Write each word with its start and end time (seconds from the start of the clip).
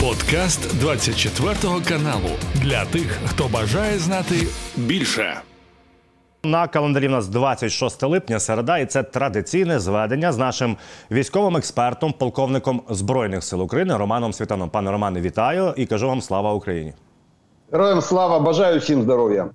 Подкаст 0.00 0.80
24 0.80 1.54
каналу 1.88 2.30
для 2.54 2.84
тих, 2.84 3.18
хто 3.26 3.48
бажає 3.48 3.98
знати 3.98 4.34
більше. 4.76 5.40
На 6.44 6.68
календарі 6.68 7.08
в 7.08 7.10
нас 7.10 7.28
26 7.28 8.02
липня, 8.02 8.40
середа, 8.40 8.78
і 8.78 8.86
це 8.86 9.02
традиційне 9.02 9.78
зведення 9.78 10.32
з 10.32 10.38
нашим 10.38 10.76
військовим 11.10 11.56
експертом, 11.56 12.12
полковником 12.12 12.82
збройних 12.90 13.44
сил 13.44 13.62
України 13.62 13.96
Романом 13.96 14.32
Світаном. 14.32 14.70
Пане 14.70 14.90
Романе, 14.90 15.20
вітаю 15.20 15.74
і 15.76 15.86
кажу 15.86 16.08
вам 16.08 16.20
слава 16.20 16.52
Україні. 16.52 16.92
Героям 17.72 18.00
слава, 18.00 18.38
бажаю 18.40 18.78
всім 18.78 19.02
здоров'я. 19.02 19.50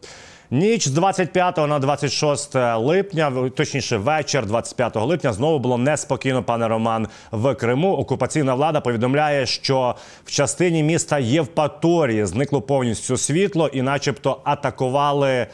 Ніч 0.51 0.87
з 0.87 0.91
25 0.91 1.57
на 1.57 1.79
26 1.79 2.55
липня, 2.75 3.49
точніше, 3.55 3.97
вечір 3.97 4.45
25 4.45 4.95
липня, 4.95 5.33
знову 5.33 5.59
було 5.59 5.77
неспокійно, 5.77 6.43
пане 6.43 6.67
Роман, 6.67 7.07
в 7.31 7.55
Криму. 7.55 7.93
Окупаційна 7.93 8.53
влада 8.53 8.81
повідомляє, 8.81 9.45
що 9.45 9.95
в 10.25 10.31
частині 10.31 10.83
міста 10.83 11.19
Євпаторії 11.19 12.25
зникло 12.25 12.61
повністю 12.61 13.17
світло, 13.17 13.67
і, 13.73 13.81
начебто, 13.81 14.41
атакували. 14.43 15.47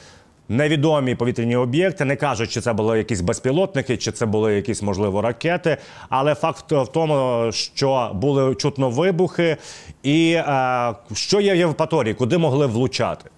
Невідомі 0.50 1.16
повітряні 1.16 1.56
об'єкти 1.56 2.06
не 2.06 2.16
кажуть, 2.16 2.52
чи 2.52 2.62
це 2.62 2.74
були 2.74 2.98
якісь 2.98 3.22
безпілотники, 3.22 3.98
чи 3.98 4.12
це 4.12 4.26
були 4.26 4.56
якісь 4.56 4.82
можливо 4.82 5.22
ракети. 5.22 5.78
Але 6.10 6.36
факт 6.36 6.72
в 6.72 6.88
тому, 6.88 7.52
що 7.52 8.12
були 8.14 8.56
чутно 8.56 8.90
вибухи, 8.90 9.58
і 10.04 10.34
е, 10.34 10.94
що 11.14 11.42
є 11.42 11.54
в 11.54 11.58
Євпаторії, 11.58 12.14
куди 12.14 12.38
могли 12.38 12.66
влучати. 12.66 13.30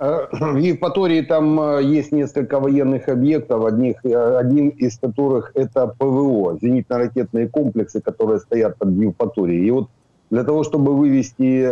В 0.30 0.56
Евпатории 0.56 1.20
там 1.20 1.78
есть 1.80 2.10
несколько 2.10 2.58
военных 2.58 3.08
объектов, 3.10 3.66
одних, 3.66 3.96
один 4.04 4.70
из 4.70 4.98
которых 4.98 5.52
это 5.54 5.94
ПВО, 5.98 6.56
зенитно-ракетные 6.60 7.48
комплексы, 7.48 8.00
которые 8.00 8.38
стоят 8.40 8.78
под 8.78 8.92
Евпаторией. 8.92 9.66
И 9.66 9.70
вот 9.70 9.88
для 10.30 10.44
того, 10.44 10.64
чтобы 10.64 10.96
вывести, 10.96 11.68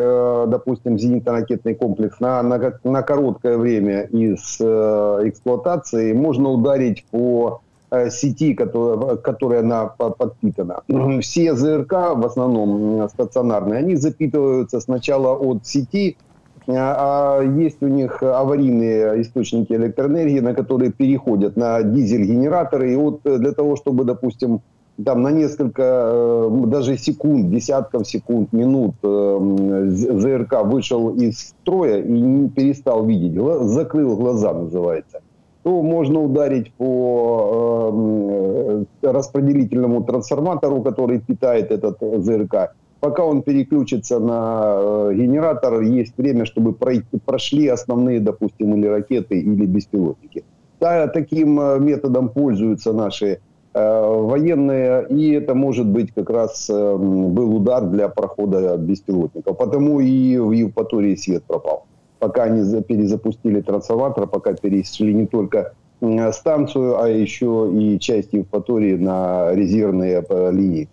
допустим, 0.46 0.96
зенитно-ракетный 0.96 1.74
комплекс 1.74 2.20
на, 2.20 2.42
на, 2.42 2.74
на 2.84 3.02
короткое 3.02 3.56
время 3.56 4.02
из 4.02 4.60
эксплуатации, 4.60 6.12
можно 6.12 6.50
ударить 6.50 7.06
по 7.10 7.62
сети, 8.10 8.52
которая, 8.52 9.16
которая 9.16 9.60
она 9.60 9.86
подпитана. 9.86 10.82
Все 11.22 11.54
ЗРК, 11.54 11.92
в 12.14 12.26
основном 12.26 13.08
стационарные, 13.08 13.78
они 13.78 13.96
запитываются 13.96 14.80
сначала 14.80 15.34
от 15.34 15.66
сети, 15.66 16.18
а 16.70 17.40
есть 17.42 17.82
у 17.82 17.88
них 17.88 18.22
аварийные 18.22 19.22
источники 19.22 19.72
электроэнергии, 19.72 20.40
на 20.40 20.54
которые 20.54 20.92
переходят 20.92 21.56
на 21.56 21.82
дизель-генераторы. 21.82 22.92
И 22.92 22.96
вот 22.96 23.20
для 23.24 23.52
того, 23.52 23.76
чтобы, 23.76 24.04
допустим, 24.04 24.60
там 25.02 25.22
на 25.22 25.30
несколько, 25.30 26.50
даже 26.66 26.98
секунд, 26.98 27.50
десятков 27.50 28.06
секунд, 28.06 28.52
минут 28.52 28.96
ЗРК 29.02 30.64
вышел 30.64 31.10
из 31.10 31.38
строя 31.38 32.02
и 32.02 32.20
не 32.20 32.48
перестал 32.48 33.06
видеть, 33.06 33.40
закрыл 33.62 34.16
глаза, 34.16 34.52
называется, 34.52 35.20
то 35.62 35.82
можно 35.82 36.20
ударить 36.20 36.72
по 36.74 37.92
распределительному 39.02 40.02
трансформатору, 40.02 40.82
который 40.82 41.20
питает 41.20 41.70
этот 41.70 41.98
ЗРК, 42.24 42.74
Пока 43.00 43.24
он 43.24 43.42
переключится 43.42 44.18
на 44.18 44.76
э, 44.76 45.14
генератор, 45.14 45.82
есть 45.82 46.14
время, 46.18 46.44
чтобы 46.44 46.72
пройти, 46.72 47.18
прошли 47.24 47.68
основные, 47.68 48.18
допустим, 48.18 48.74
или 48.74 48.86
ракеты, 48.86 49.38
или 49.38 49.66
беспилотники. 49.66 50.44
Да, 50.80 51.06
таким 51.06 51.60
э, 51.60 51.78
методом 51.78 52.28
пользуются 52.28 52.92
наши 52.92 53.38
э, 53.72 54.10
военные, 54.10 55.06
и 55.10 55.30
это 55.30 55.54
может 55.54 55.86
быть 55.86 56.12
как 56.12 56.28
раз 56.30 56.68
был 56.68 57.54
удар 57.54 57.86
для 57.86 58.08
прохода 58.08 58.76
беспилотников. 58.76 59.56
Потому 59.56 60.00
и 60.00 60.36
в 60.36 60.50
Евпатории 60.50 61.14
свет 61.14 61.44
пропал. 61.44 61.86
Пока 62.18 62.44
они 62.44 62.82
перезапустили 62.82 63.60
трансформатор, 63.60 64.26
пока 64.26 64.54
перешли 64.54 65.14
не 65.14 65.26
только 65.26 65.74
станцию, 66.32 67.00
а 67.00 67.08
еще 67.08 67.70
и 67.72 67.98
часть 68.00 68.32
Евпатории 68.32 68.96
на 68.96 69.52
резервные 69.54 70.24
линии. 70.50 70.88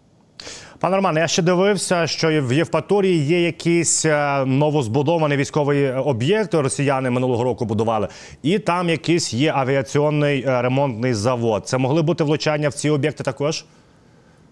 Пане 0.79 0.97
Романе, 0.97 1.21
я 1.21 1.29
ще 1.29 1.43
дивився, 1.43 2.07
що 2.07 2.29
в 2.29 2.53
Євпаторії 2.53 3.19
є 3.19 3.43
якийсь 3.43 4.05
е, 4.05 4.45
новозбудований 4.45 5.39
військовий 5.39 5.93
об'єкт. 5.93 6.55
Росіяни 6.55 7.11
минулого 7.11 7.45
року 7.45 7.65
будували, 7.65 8.09
і 8.43 8.59
там 8.59 8.89
якийсь 8.89 9.35
є 9.35 9.53
авіаційний 9.57 10.45
е, 10.47 10.63
ремонтний 10.63 11.15
завод. 11.15 11.69
Це 11.69 11.79
могли 11.79 12.03
бути 12.03 12.25
влучання 12.25 12.69
в 12.69 12.75
ці 12.75 12.91
об'єкти 12.91 13.25
також. 13.25 13.65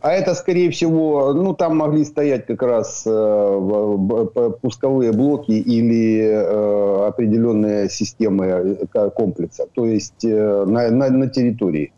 А 0.01 0.13
это, 0.13 0.35
скорее 0.35 0.71
всего, 0.71 1.33
ну 1.35 1.55
там 1.55 1.77
могли 1.77 2.05
стоять 2.05 2.47
как 2.47 2.63
раз 2.63 3.03
э, 3.05 4.51
пусковые 4.63 5.13
блоки 5.13 5.53
или 5.53 6.21
э, 6.21 7.07
определенные 7.09 7.89
системы 7.89 8.79
комплекса, 9.17 9.67
то 9.75 9.87
есть 9.87 10.25
э, 10.25 10.65
на, 10.67 10.91
на, 10.91 11.11
на 11.11 11.29
территории. 11.29 11.93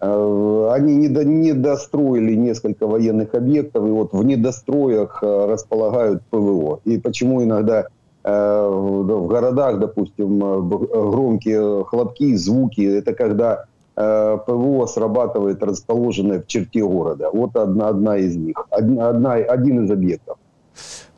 Э, 0.00 0.70
они 0.72 0.96
не, 0.96 1.08
до, 1.08 1.24
не 1.24 1.52
достроили 1.52 2.34
несколько 2.34 2.86
военных 2.86 3.34
объектов, 3.34 3.86
и 3.86 3.90
вот 3.90 4.12
в 4.12 4.24
недостроях 4.24 5.22
э, 5.22 5.46
располагают 5.46 6.22
ПВО. 6.30 6.80
И 6.84 6.98
почему 6.98 7.42
иногда 7.44 7.86
э, 8.24 8.68
в 8.68 9.26
городах, 9.26 9.78
допустим, 9.78 10.38
громкие 10.68 11.84
хлопки, 11.84 12.34
звуки, 12.36 12.80
это 12.80 13.12
когда 13.14 13.64
ПВО 13.96 14.86
срабатывает 14.86 15.62
расположенное 15.62 16.40
в 16.40 16.46
черте 16.46 16.82
города. 16.82 17.28
Вот 17.30 17.54
одна, 17.54 17.88
одна 17.88 18.16
из 18.16 18.34
них, 18.34 18.56
одна, 18.70 19.34
один 19.34 19.84
из 19.84 19.90
объектов. 19.90 20.38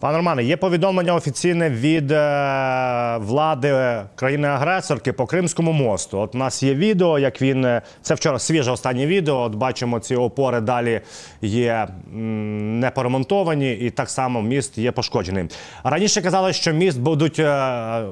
Пане 0.02 0.16
Романе, 0.16 0.44
є 0.44 0.56
повідомлення 0.56 1.14
офіційне 1.14 1.70
від 1.70 2.12
е, 2.12 3.16
влади 3.20 4.02
країни-агресорки 4.14 5.12
по 5.12 5.26
Кримському 5.26 5.72
мосту. 5.72 6.18
От 6.18 6.34
у 6.34 6.38
нас 6.38 6.62
є 6.62 6.74
відео, 6.74 7.18
як 7.18 7.42
він 7.42 7.80
це 8.02 8.14
вчора 8.14 8.38
свіже 8.38 8.70
останнє 8.70 9.06
відео. 9.06 9.36
От 9.36 9.54
бачимо, 9.54 10.00
ці 10.00 10.16
опори 10.16 10.60
далі 10.60 11.00
є 11.42 11.88
не 12.12 12.90
поремонтовані, 12.90 13.72
і 13.72 13.90
так 13.90 14.10
само 14.10 14.42
міст 14.42 14.78
є 14.78 14.92
пошкоджений. 14.92 15.44
Раніше 15.84 16.22
казали, 16.22 16.52
що 16.52 16.72
міст 16.72 17.00
будуть. 17.00 17.38
Е, 17.38 18.02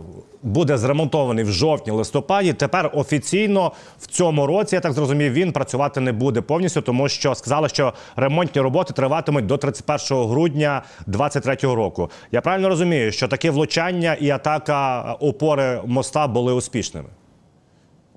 Буде 0.42 0.78
зремонтований 0.78 1.44
в 1.44 1.50
жовтні-листопаді. 1.52 2.52
Тепер 2.52 2.90
офіційно 2.94 3.72
в 3.98 4.06
цьому 4.06 4.46
році 4.46 4.74
я 4.74 4.80
так 4.80 4.92
зрозумів, 4.92 5.32
він 5.32 5.52
працювати 5.52 6.00
не 6.00 6.12
буде 6.12 6.40
повністю, 6.40 6.80
тому 6.80 7.08
що 7.08 7.34
сказали, 7.34 7.68
що 7.68 7.92
ремонтні 8.16 8.60
роботи 8.60 8.92
триватимуть 8.92 9.46
до 9.46 9.56
31 9.56 10.24
грудня 10.28 10.82
2023 11.06 11.74
року 11.74 11.79
року. 11.79 12.09
Я 12.31 12.41
правильно 12.41 12.69
розумію, 12.69 13.11
що 13.11 13.27
таке 13.27 13.51
влучання 13.51 14.13
і 14.13 14.29
атака 14.29 15.01
опори 15.19 15.81
моста 15.85 16.27
були 16.27 16.53
успішними? 16.53 17.09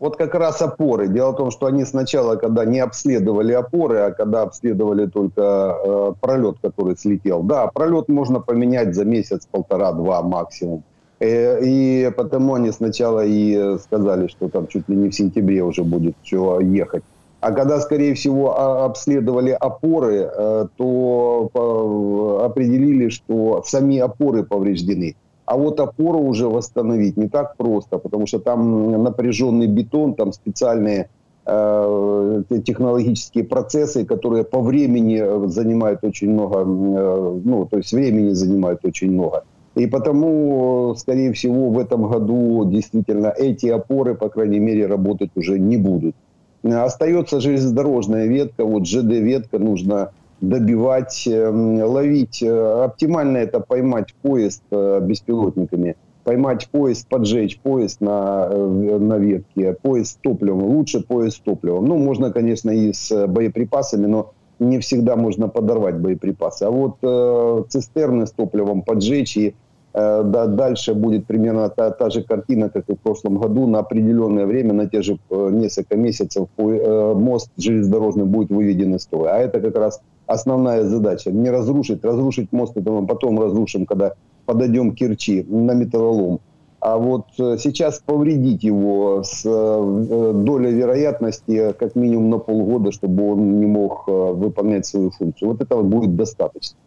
Вот 0.00 0.16
как 0.16 0.34
раз 0.34 0.62
опоры. 0.62 1.08
Дело 1.08 1.32
в 1.32 1.36
том, 1.36 1.50
что 1.50 1.66
они 1.66 1.84
сначала, 1.84 2.36
когда 2.36 2.64
не 2.64 2.78
обследовали 2.78 3.52
опоры, 3.52 3.98
а 3.98 4.10
когда 4.12 4.42
обследовали 4.42 5.06
только 5.06 5.42
э, 5.42 6.12
пролет, 6.20 6.56
который 6.62 6.96
слетел. 6.96 7.42
Да, 7.42 7.66
пролет 7.66 8.08
можно 8.08 8.40
поменять 8.40 8.94
за 8.94 9.04
месяц, 9.04 9.48
полтора-два 9.50 10.22
максимум. 10.22 10.84
Э, 11.20 11.60
и 11.64 12.12
потому 12.16 12.54
они 12.54 12.70
сначала 12.72 13.24
и 13.26 13.78
сказали, 13.78 14.28
что 14.28 14.48
там 14.48 14.68
чуть 14.68 14.88
ли 14.88 14.96
не 14.96 15.08
в 15.08 15.14
сентябре 15.14 15.64
уже 15.64 15.82
будет 15.82 16.14
все 16.22 16.60
ехать. 16.60 17.02
А 17.43 17.51
когда, 17.51 17.81
скорее 17.81 18.13
всего, 18.13 18.57
обследовали 18.85 19.51
опоры, 19.51 20.31
э, 20.33 20.67
то 20.77 21.49
э, 21.53 22.45
определили, 22.45 23.09
что 23.09 23.61
сами 23.65 23.97
опоры 23.97 24.45
повреждены. 24.45 25.17
А 25.45 25.57
вот 25.57 25.77
опору 25.81 26.19
уже 26.19 26.47
восстановить 26.47 27.17
не 27.17 27.27
так 27.27 27.57
просто, 27.57 27.97
потому 27.97 28.27
что 28.27 28.39
там 28.39 29.03
напряженный 29.03 29.67
бетон, 29.67 30.13
там 30.13 30.31
специальные 30.31 31.09
э, 31.45 32.43
технологические 32.65 33.43
процессы, 33.43 34.05
которые 34.05 34.45
по 34.45 34.61
времени 34.61 35.47
занимают 35.49 36.01
очень 36.05 36.31
много, 36.31 36.63
ну, 36.63 37.67
то 37.69 37.75
есть 37.75 37.91
времени 37.91 38.29
занимают 38.29 38.85
очень 38.85 39.11
много. 39.11 39.43
И 39.75 39.85
потому, 39.87 40.95
скорее 40.97 41.33
всего, 41.33 41.71
в 41.71 41.77
этом 41.77 42.07
году 42.07 42.63
действительно 42.71 43.33
эти 43.37 43.65
опоры, 43.65 44.15
по 44.15 44.29
крайней 44.29 44.59
мере, 44.59 44.87
работать 44.87 45.31
уже 45.35 45.59
не 45.59 45.75
будут. 45.75 46.15
Остается 46.63 47.41
железнодорожная 47.41 48.25
ветка, 48.25 48.63
вот 48.63 48.87
ЖД-ветка 48.87 49.59
нужно 49.59 50.11
добивать, 50.39 51.27
эм, 51.27 51.81
ловить. 51.83 52.41
Э, 52.41 52.85
оптимально 52.85 53.37
это 53.37 53.59
поймать 53.59 54.13
поезд 54.21 54.63
э, 54.71 54.99
беспилотниками. 55.01 55.95
Поймать 56.23 56.69
поезд, 56.69 57.07
поджечь 57.09 57.59
поезд 57.59 57.99
на, 58.01 58.47
э, 58.49 58.97
на 58.97 59.17
ветке, 59.17 59.75
поезд 59.81 60.11
с 60.11 60.15
топливом. 60.15 60.63
Лучше 60.63 61.01
поезд 61.01 61.37
с 61.37 61.39
топливом. 61.39 61.85
Ну, 61.85 61.97
можно, 61.97 62.31
конечно, 62.31 62.71
и 62.71 62.93
с 62.93 63.27
боеприпасами, 63.27 64.05
но 64.05 64.31
не 64.59 64.79
всегда 64.79 65.15
можно 65.15 65.47
подорвать 65.47 65.95
боеприпасы. 65.95 66.63
А 66.63 66.71
вот 66.71 66.97
э, 67.01 67.63
цистерны 67.69 68.27
с 68.27 68.31
топливом 68.31 68.83
поджечь 68.83 69.37
и 69.37 69.55
дальше 69.93 70.93
будет 70.93 71.27
примерно 71.27 71.69
та, 71.69 71.91
та 71.91 72.09
же 72.09 72.23
картина, 72.23 72.69
как 72.69 72.89
и 72.89 72.93
в 72.93 72.99
прошлом 72.99 73.37
году. 73.37 73.67
На 73.67 73.79
определенное 73.79 74.45
время, 74.45 74.73
на 74.73 74.87
те 74.87 75.01
же 75.01 75.17
э, 75.29 75.49
несколько 75.51 75.95
месяцев, 75.95 76.47
э, 76.57 77.13
мост 77.15 77.51
железнодорожный 77.57 78.25
будет 78.25 78.49
выведен 78.49 78.95
из 78.95 79.03
строя. 79.03 79.33
А 79.33 79.37
это 79.37 79.61
как 79.61 79.75
раз 79.77 80.01
основная 80.25 80.83
задача. 80.83 81.31
Не 81.31 81.51
разрушить, 81.51 82.03
разрушить 82.03 82.51
мост, 82.51 82.75
это 82.75 82.91
мы 82.91 83.05
потом 83.05 83.39
разрушим, 83.39 83.85
когда 83.85 84.13
подойдем 84.45 84.91
к 84.91 84.95
Керчи 84.95 85.45
на 85.47 85.73
металлолом. 85.73 86.39
А 86.79 86.97
вот 86.97 87.27
э, 87.39 87.57
сейчас 87.59 87.99
повредить 87.99 88.63
его 88.63 89.21
с 89.23 89.45
э, 89.45 90.31
долей 90.33 90.71
вероятности 90.71 91.73
как 91.77 91.95
минимум 91.95 92.31
на 92.31 92.39
полгода, 92.39 92.91
чтобы 92.91 93.31
он 93.31 93.59
не 93.59 93.67
мог 93.67 94.07
выполнять 94.07 94.87
свою 94.87 95.11
функцию. 95.11 95.49
Вот 95.49 95.61
этого 95.61 95.83
будет 95.83 96.15
достаточно. 96.15 96.77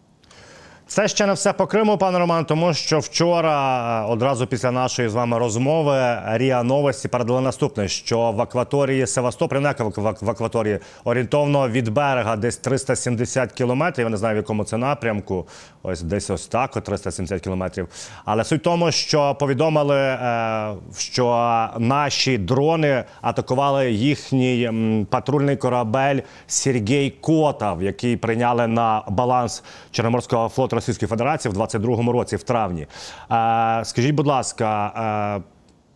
Це 0.88 1.09
ще 1.09 1.27
не 1.27 1.33
все 1.33 1.53
по 1.53 1.67
Криму, 1.67 1.99
пане 1.99 2.19
Роман, 2.19 2.44
тому 2.44 2.75
що 2.75 2.99
вчора, 2.99 4.05
е, 4.05 4.06
одразу 4.12 4.47
після 4.47 4.71
нашої 4.71 5.09
з 5.09 5.15
вами 5.15 5.38
розмови, 5.38 6.19
Ріа 6.27 6.62
Новості 6.62 7.09
передали 7.09 7.41
наступне: 7.41 7.88
що 7.88 8.33
в 8.33 8.41
акваторії 8.41 9.06
Севастополя, 9.06 9.61
не 9.61 9.75
в 10.23 10.31
акваторії, 10.31 10.79
орієнтовно 11.05 11.69
від 11.69 11.88
берега 11.88 12.37
десь 12.37 12.56
370 12.56 13.53
кілометрів. 13.53 14.05
Я 14.06 14.11
не 14.11 14.17
знаю, 14.17 14.35
в 14.35 14.37
якому 14.37 14.65
це 14.65 14.77
напрямку. 14.77 15.47
Ось 15.83 16.03
десь 16.03 16.31
ось 16.31 16.47
так, 16.47 16.71
370 16.71 17.41
кілометрів. 17.41 17.89
Але 18.25 18.44
суть 18.44 18.61
в 18.61 18.65
тому, 18.65 18.93
що 18.93 19.35
повідомили, 19.35 19.99
е, 19.99 20.75
що 20.99 21.69
наші 21.79 22.39
дрони 22.39 23.05
атакували 23.23 23.93
їхній 23.93 25.06
патрульний 25.11 25.56
корабель 25.56 26.21
Сергій 26.47 27.11
Котав, 27.11 27.82
який 27.82 28.17
прийняли 28.17 28.67
на 28.67 29.03
баланс 29.09 29.65
Чорноморського 29.91 30.49
флоту. 30.49 30.75
Російської 30.75 31.10
Федерації 31.10 31.54
в 31.54 31.57
22-му 31.57 32.12
році, 32.12 32.36
в 32.36 32.44
травні. 32.44 32.81
Е, 32.81 32.88
скажіть, 33.86 34.16
будь 34.16 34.28
ласка, 34.28 34.92
е, 35.38 35.44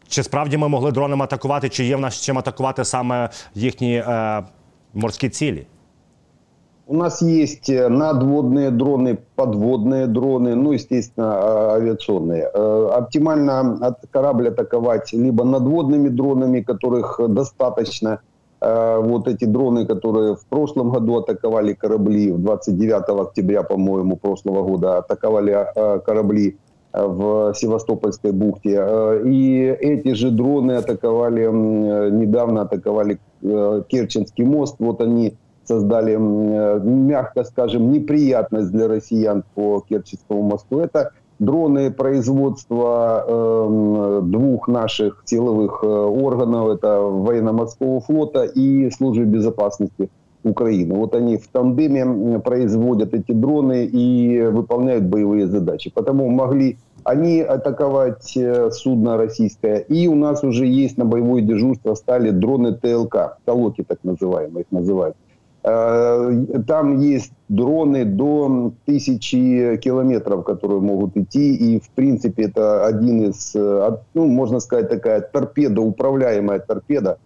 чи 0.07 0.23
справді 0.23 0.57
ми 0.57 0.67
могли 0.67 0.91
дронами 0.91 1.23
атакувати, 1.23 1.69
чи 1.69 1.85
є 1.85 1.95
в 1.95 1.99
нас 1.99 2.21
чим 2.21 2.37
атакувати 2.37 2.85
саме 2.85 3.29
їхні 3.55 3.95
е, 3.95 4.43
морські 4.93 5.29
цілі? 5.29 5.67
У 6.87 6.97
нас 6.97 7.21
есть 7.21 7.69
надводные 7.69 8.69
дроны, 8.69 9.17
подводные 9.35 10.05
дроны, 10.05 10.55
ну, 10.55 10.71
естественно, 10.71 11.33
авиационные. 11.73 12.47
Оптимально 12.99 13.95
корабль 14.11 14.47
атаковать 14.47 15.11
либо 15.13 15.43
надводными 15.43 16.09
дронами, 16.09 16.61
которых 16.61 17.27
достаточно, 17.27 18.09
Э, 18.09 18.28
вот 18.60 19.26
эти 19.26 19.46
дроны, 19.46 19.86
которые 19.86 20.36
в 20.36 20.44
прошлом 20.46 20.90
году 20.90 21.18
атаковали 21.18 21.72
корабли, 21.72 22.30
29 22.30 23.28
октября, 23.28 23.62
по-моему, 23.62 24.16
прошлого 24.16 24.62
года 24.62 24.98
атаковали 24.98 25.66
э, 25.74 26.00
корабли 26.00 26.58
э, 26.92 27.06
в 27.06 27.54
Севастопольской 27.54 28.32
бухте. 28.32 28.84
И 29.24 29.76
эти 29.80 30.12
же 30.12 30.30
дроны 30.30 30.72
атаковали, 30.72 31.46
недавно 31.46 32.62
атаковали 32.62 33.18
Керченский 33.88 34.44
мост. 34.44 34.76
Вот 34.78 35.00
они 35.00 35.36
создали, 35.64 36.16
мягко 36.16 37.44
скажем, 37.44 37.92
неприятность 37.92 38.72
для 38.72 38.88
россиян 38.88 39.44
по 39.54 39.80
Керченскому 39.88 40.42
мосту. 40.42 40.80
Это 40.80 41.12
дроны 41.40 41.90
производства 41.90 43.24
э, 43.26 44.20
двух 44.22 44.68
наших 44.68 45.22
силовых 45.24 45.80
э, 45.82 45.86
органов, 45.86 46.68
это 46.68 47.00
военно-морского 47.00 48.00
флота 48.00 48.44
и 48.44 48.90
службы 48.90 49.24
безопасности 49.24 50.10
Украины. 50.44 50.94
Вот 50.94 51.14
они 51.14 51.36
в 51.36 51.48
тандеме 51.48 52.38
производят 52.38 53.14
эти 53.14 53.32
дроны 53.32 53.84
и 53.84 54.42
выполняют 54.42 55.04
боевые 55.04 55.46
задачи. 55.48 55.90
Потому 55.90 56.28
могли 56.28 56.78
они 57.04 57.40
атаковать 57.40 58.36
э, 58.36 58.70
судно 58.70 59.16
российское. 59.16 59.78
И 59.78 60.06
у 60.06 60.14
нас 60.14 60.44
уже 60.44 60.66
есть 60.66 60.98
на 60.98 61.04
боевое 61.06 61.42
дежурство 61.42 61.94
стали 61.94 62.30
дроны 62.30 62.74
ТЛК, 62.74 63.38
толоки 63.44 63.82
так 63.82 63.98
называемые, 64.04 64.62
их 64.62 64.70
называют. 64.70 65.16
Э, 65.70 66.44
там 66.66 66.98
есть 66.98 67.32
дроны 67.48 68.04
до 68.04 68.72
тысячи 68.86 69.76
километров, 69.76 70.44
которые 70.44 70.80
могут 70.80 71.16
идти. 71.16 71.54
И, 71.54 71.80
в 71.80 71.90
принципе, 71.90 72.44
это 72.44 72.86
один 72.86 73.30
из, 73.30 73.52
э, 73.54 73.96
ну, 74.14 74.26
можно 74.26 74.60
сказать, 74.60 74.88
такая 74.88 75.20
торпеда, 75.20 75.80
управляемая 75.80 76.58
торпеда 76.58 77.18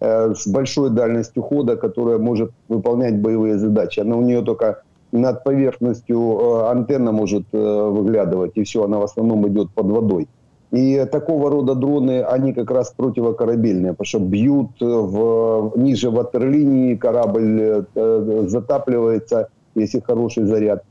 э, 0.00 0.34
с 0.34 0.46
большой 0.46 0.90
дальностью 0.90 1.42
хода, 1.42 1.76
которая 1.76 2.18
может 2.18 2.50
выполнять 2.68 3.20
боевые 3.20 3.58
задачи. 3.58 4.00
Она 4.00 4.16
у 4.16 4.22
нее 4.22 4.42
только 4.42 4.82
над 5.12 5.44
поверхностью 5.44 6.68
антенна 6.70 7.12
может 7.12 7.44
выглядывать, 7.52 8.52
и 8.54 8.62
все, 8.62 8.84
она 8.84 8.98
в 8.98 9.02
основном 9.02 9.46
идет 9.46 9.70
под 9.74 9.86
водой. 9.86 10.26
И 10.72 11.04
такого 11.12 11.50
рода 11.50 11.74
дроны, 11.74 12.22
они 12.22 12.54
как 12.54 12.70
раз 12.70 12.94
противокорабельные, 12.96 13.92
потому 13.92 14.06
что 14.06 14.18
бьют 14.20 14.70
в, 14.80 15.72
ниже 15.76 16.10
ватерлинии, 16.10 16.96
корабль 16.96 17.84
э, 17.94 18.44
затапливается, 18.48 19.48
если 19.74 20.00
хороший 20.00 20.44
заряд. 20.44 20.82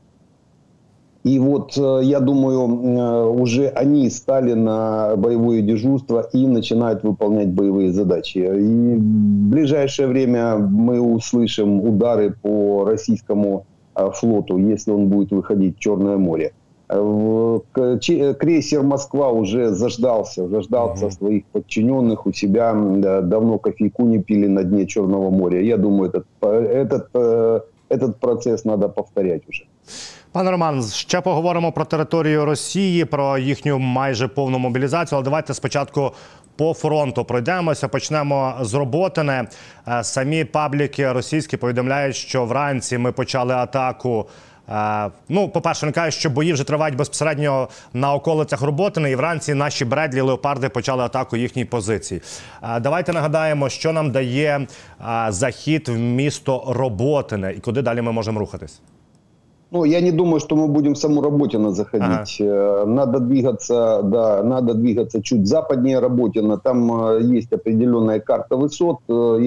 И 1.24 1.36
вот, 1.40 1.76
э, 1.76 2.00
я 2.04 2.20
думаю, 2.20 2.60
э, 2.60 3.24
уже 3.26 3.66
они 3.70 4.08
стали 4.10 4.52
на 4.52 5.16
боевое 5.16 5.62
дежурство 5.62 6.28
и 6.32 6.46
начинают 6.46 7.02
выполнять 7.02 7.48
боевые 7.48 7.92
задачи. 7.92 8.38
И 8.38 8.94
в 8.94 9.50
ближайшее 9.50 10.06
время 10.06 10.58
мы 10.58 11.00
услышим 11.00 11.80
удары 11.80 12.36
по 12.40 12.84
российскому 12.84 13.66
флоту, 13.94 14.58
если 14.58 14.92
он 14.92 15.08
будет 15.08 15.32
выходить 15.32 15.76
в 15.76 15.80
Черное 15.80 16.18
море. 16.18 16.52
Крейсер 18.39 18.83
«Москва» 18.83 19.29
уже 19.29 19.71
заждался, 19.71 20.47
заждался 20.47 21.05
угу. 21.05 21.11
своих 21.11 21.43
подчиненных 21.51 22.25
у 22.25 22.33
себя. 22.33 22.73
Давно 23.21 23.57
кофейку 23.57 24.05
не 24.05 24.19
пили 24.19 24.47
на 24.47 24.63
дне 24.63 24.85
Черного 24.85 25.29
моря. 25.29 25.61
Я 25.61 25.77
думаю, 25.77 26.11
этот, 26.11 26.25
этот, 26.41 27.09
э, 27.13 27.61
этот 27.89 28.19
процесс 28.19 28.65
надо 28.65 28.89
повторять 28.89 29.41
уже. 29.49 29.65
Пане 30.31 30.51
Роман, 30.51 30.83
ще 30.83 31.21
поговоримо 31.21 31.71
про 31.71 31.85
територію 31.85 32.45
Росії, 32.45 33.05
про 33.05 33.37
їхню 33.37 33.79
майже 33.79 34.27
повну 34.27 34.59
мобілізацію. 34.59 35.17
Але 35.17 35.23
давайте 35.23 35.53
спочатку 35.53 36.11
по 36.55 36.73
фронту 36.73 37.25
пройдемося. 37.25 37.87
Почнемо 37.87 38.53
з 38.61 38.73
роботини. 38.73 39.47
Е, 39.87 40.03
самі 40.03 40.45
пабліки 40.45 41.11
російські 41.11 41.57
повідомляють, 41.57 42.15
що 42.15 42.45
вранці 42.45 42.97
ми 42.97 43.11
почали 43.11 43.53
атаку. 43.53 44.25
Е, 44.71 45.11
ну, 45.29 45.49
по-перше, 45.49 45.85
не 45.85 45.91
кажуть, 45.91 46.13
що 46.13 46.29
бої 46.29 46.53
вже 46.53 46.63
тривають 46.63 46.95
безпосередньо 46.95 47.67
на 47.93 48.13
околицях 48.13 48.61
Роботини, 48.61 49.11
і 49.11 49.15
вранці 49.15 49.53
наші 49.53 49.85
Бредлі 49.85 50.21
леопарди 50.21 50.69
почали 50.69 51.03
атаку 51.03 51.37
їхній 51.37 51.65
позиції. 51.65 52.21
Е, 52.63 52.79
давайте 52.79 53.13
нагадаємо, 53.13 53.69
що 53.69 53.91
нам 53.91 54.11
дає 54.11 54.67
е, 55.01 55.25
захід 55.29 55.87
в 55.87 55.97
місто 55.97 56.63
Роботине 56.67 57.53
і 57.57 57.59
куди 57.59 57.81
далі 57.81 58.01
ми 58.01 58.11
можемо 58.11 58.39
рухатись. 58.39 58.81
Ну, 59.71 59.85
я 59.85 60.01
не 60.01 60.11
думаю, 60.11 60.39
что 60.39 60.55
мы 60.55 60.67
будем 60.67 60.93
в 60.93 60.97
саму 60.97 61.21
Работино 61.21 61.71
заходить. 61.71 62.41
Ага. 62.41 62.85
Надо 62.85 63.19
двигаться, 63.19 64.01
да, 64.01 64.43
надо 64.43 64.73
двигаться 64.73 65.21
чуть 65.21 65.45
западнее 65.45 65.99
Работино. 65.99 66.57
Там 66.57 66.89
есть 67.35 67.53
определенная 67.53 68.19
карта 68.21 68.55
высот. 68.55 68.99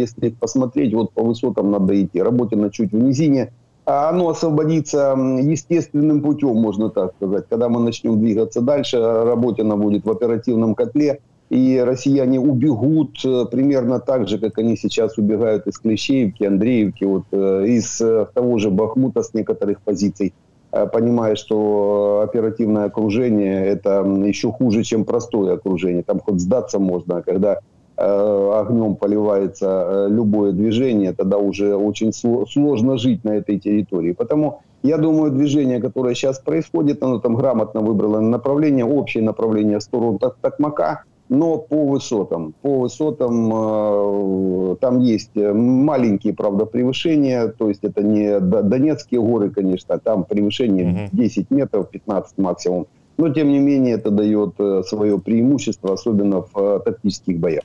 Если 0.02 0.26
их 0.26 0.36
посмотреть, 0.38 0.94
вот 0.94 1.12
по 1.14 1.22
высотам 1.22 1.70
надо 1.70 1.94
идти. 1.94 2.22
Работино 2.22 2.70
чуть 2.70 2.92
в 2.92 2.96
низине 2.96 3.44
а 3.44 3.63
Оно 3.85 4.29
освободится 4.29 5.15
естественным 5.15 6.21
путем, 6.21 6.55
можно 6.57 6.89
так 6.89 7.13
сказать. 7.17 7.45
Когда 7.49 7.69
мы 7.69 7.79
начнем 7.79 8.19
двигаться 8.19 8.61
дальше, 8.61 8.99
Работина 8.99 9.77
будет 9.77 10.05
в 10.05 10.11
оперативном 10.11 10.75
котле, 10.75 11.19
и 11.49 11.79
россияне 11.85 12.39
убегут 12.39 13.23
э, 13.23 13.45
примерно 13.51 13.99
так 13.99 14.27
же, 14.27 14.39
как 14.39 14.57
они 14.57 14.75
сейчас 14.75 15.17
убегают 15.17 15.67
из 15.67 15.77
Клещеевки, 15.77 16.43
Андреевки, 16.43 17.03
вот, 17.03 17.25
э, 17.31 17.65
из 17.67 18.01
э, 18.01 18.25
того 18.33 18.57
же 18.57 18.71
Бахмута 18.71 19.21
с 19.21 19.33
некоторых 19.33 19.81
позиций, 19.81 20.33
понимая, 20.71 21.35
что 21.35 22.21
оперативное 22.27 22.85
окружение– 22.85 23.65
это 23.67 24.03
еще 24.25 24.51
хуже, 24.51 24.83
чем 24.83 25.05
простое 25.05 25.53
окружение. 25.53 26.03
Там 26.03 26.19
хоть 26.19 26.41
сдаться 26.41 26.79
можно, 26.79 27.17
а 27.17 27.21
когда 27.21 27.59
огнем 27.97 28.95
поливается 28.95 29.85
э, 29.87 30.07
любое 30.09 30.51
движение, 30.51 31.13
тогда 31.13 31.37
уже 31.37 31.75
очень 31.75 32.11
сложно 32.13 32.97
жить 32.97 33.23
на 33.23 33.31
этой 33.31 33.57
территории. 33.57 34.11
Потому 34.11 34.61
я 34.83 34.97
думаю, 34.97 35.31
движение, 35.31 35.79
которое 35.79 36.13
сейчас 36.13 36.39
происходит, 36.39 37.01
оно 37.01 37.19
там 37.19 37.35
грамотно 37.35 37.81
выбрало 37.81 38.19
направление, 38.19 38.85
общее 38.85 39.23
направление 39.23 39.79
в 39.79 39.83
сторону 39.83 40.19
Токмака, 40.41 41.03
но 41.29 41.57
по 41.57 41.85
высотам. 41.87 42.53
По 42.61 42.79
высотам 42.79 43.51
э, 43.53 44.75
там 44.81 44.99
есть 44.99 45.35
маленькие, 45.35 46.33
правда, 46.33 46.65
превышения, 46.65 47.47
то 47.47 47.69
есть 47.69 47.83
это 47.83 48.03
не 48.03 48.39
Донецкие 48.39 49.21
горы, 49.21 49.49
конечно, 49.51 49.97
там 49.99 50.25
превышение 50.25 51.09
10 51.13 51.49
метров, 51.49 51.89
15 51.89 52.37
максимум. 52.37 52.87
Но, 53.17 53.29
тем 53.29 53.47
не 53.47 53.59
менее, 53.59 53.95
это 53.95 54.11
дает 54.11 54.55
свое 54.85 55.17
преимущество, 55.17 55.93
особенно 55.93 56.43
в 56.53 56.79
тактических 56.81 57.39
боях. 57.39 57.63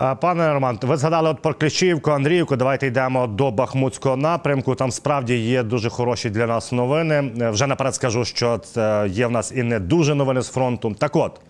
Пане 0.00 0.52
Роман, 0.52 0.78
ви 0.82 0.96
згадали 0.96 1.30
от 1.30 1.42
про 1.42 1.54
Кліщівку, 1.54 2.10
Андріївку. 2.10 2.56
Давайте 2.56 2.86
йдемо 2.86 3.26
до 3.26 3.50
Бахмутського 3.50 4.16
напрямку. 4.16 4.74
Там 4.74 4.90
справді 4.90 5.36
є 5.36 5.62
дуже 5.62 5.90
хороші 5.90 6.30
для 6.30 6.46
нас 6.46 6.72
новини. 6.72 7.32
Вже 7.50 7.66
наперед 7.66 7.94
скажу, 7.94 8.24
що 8.24 8.60
є 9.08 9.26
в 9.26 9.30
нас 9.30 9.52
і 9.56 9.62
не 9.62 9.80
дуже 9.80 10.14
новини 10.14 10.42
з 10.42 10.48
фронту. 10.48 10.94
Так 10.98 11.16
от. 11.16 11.40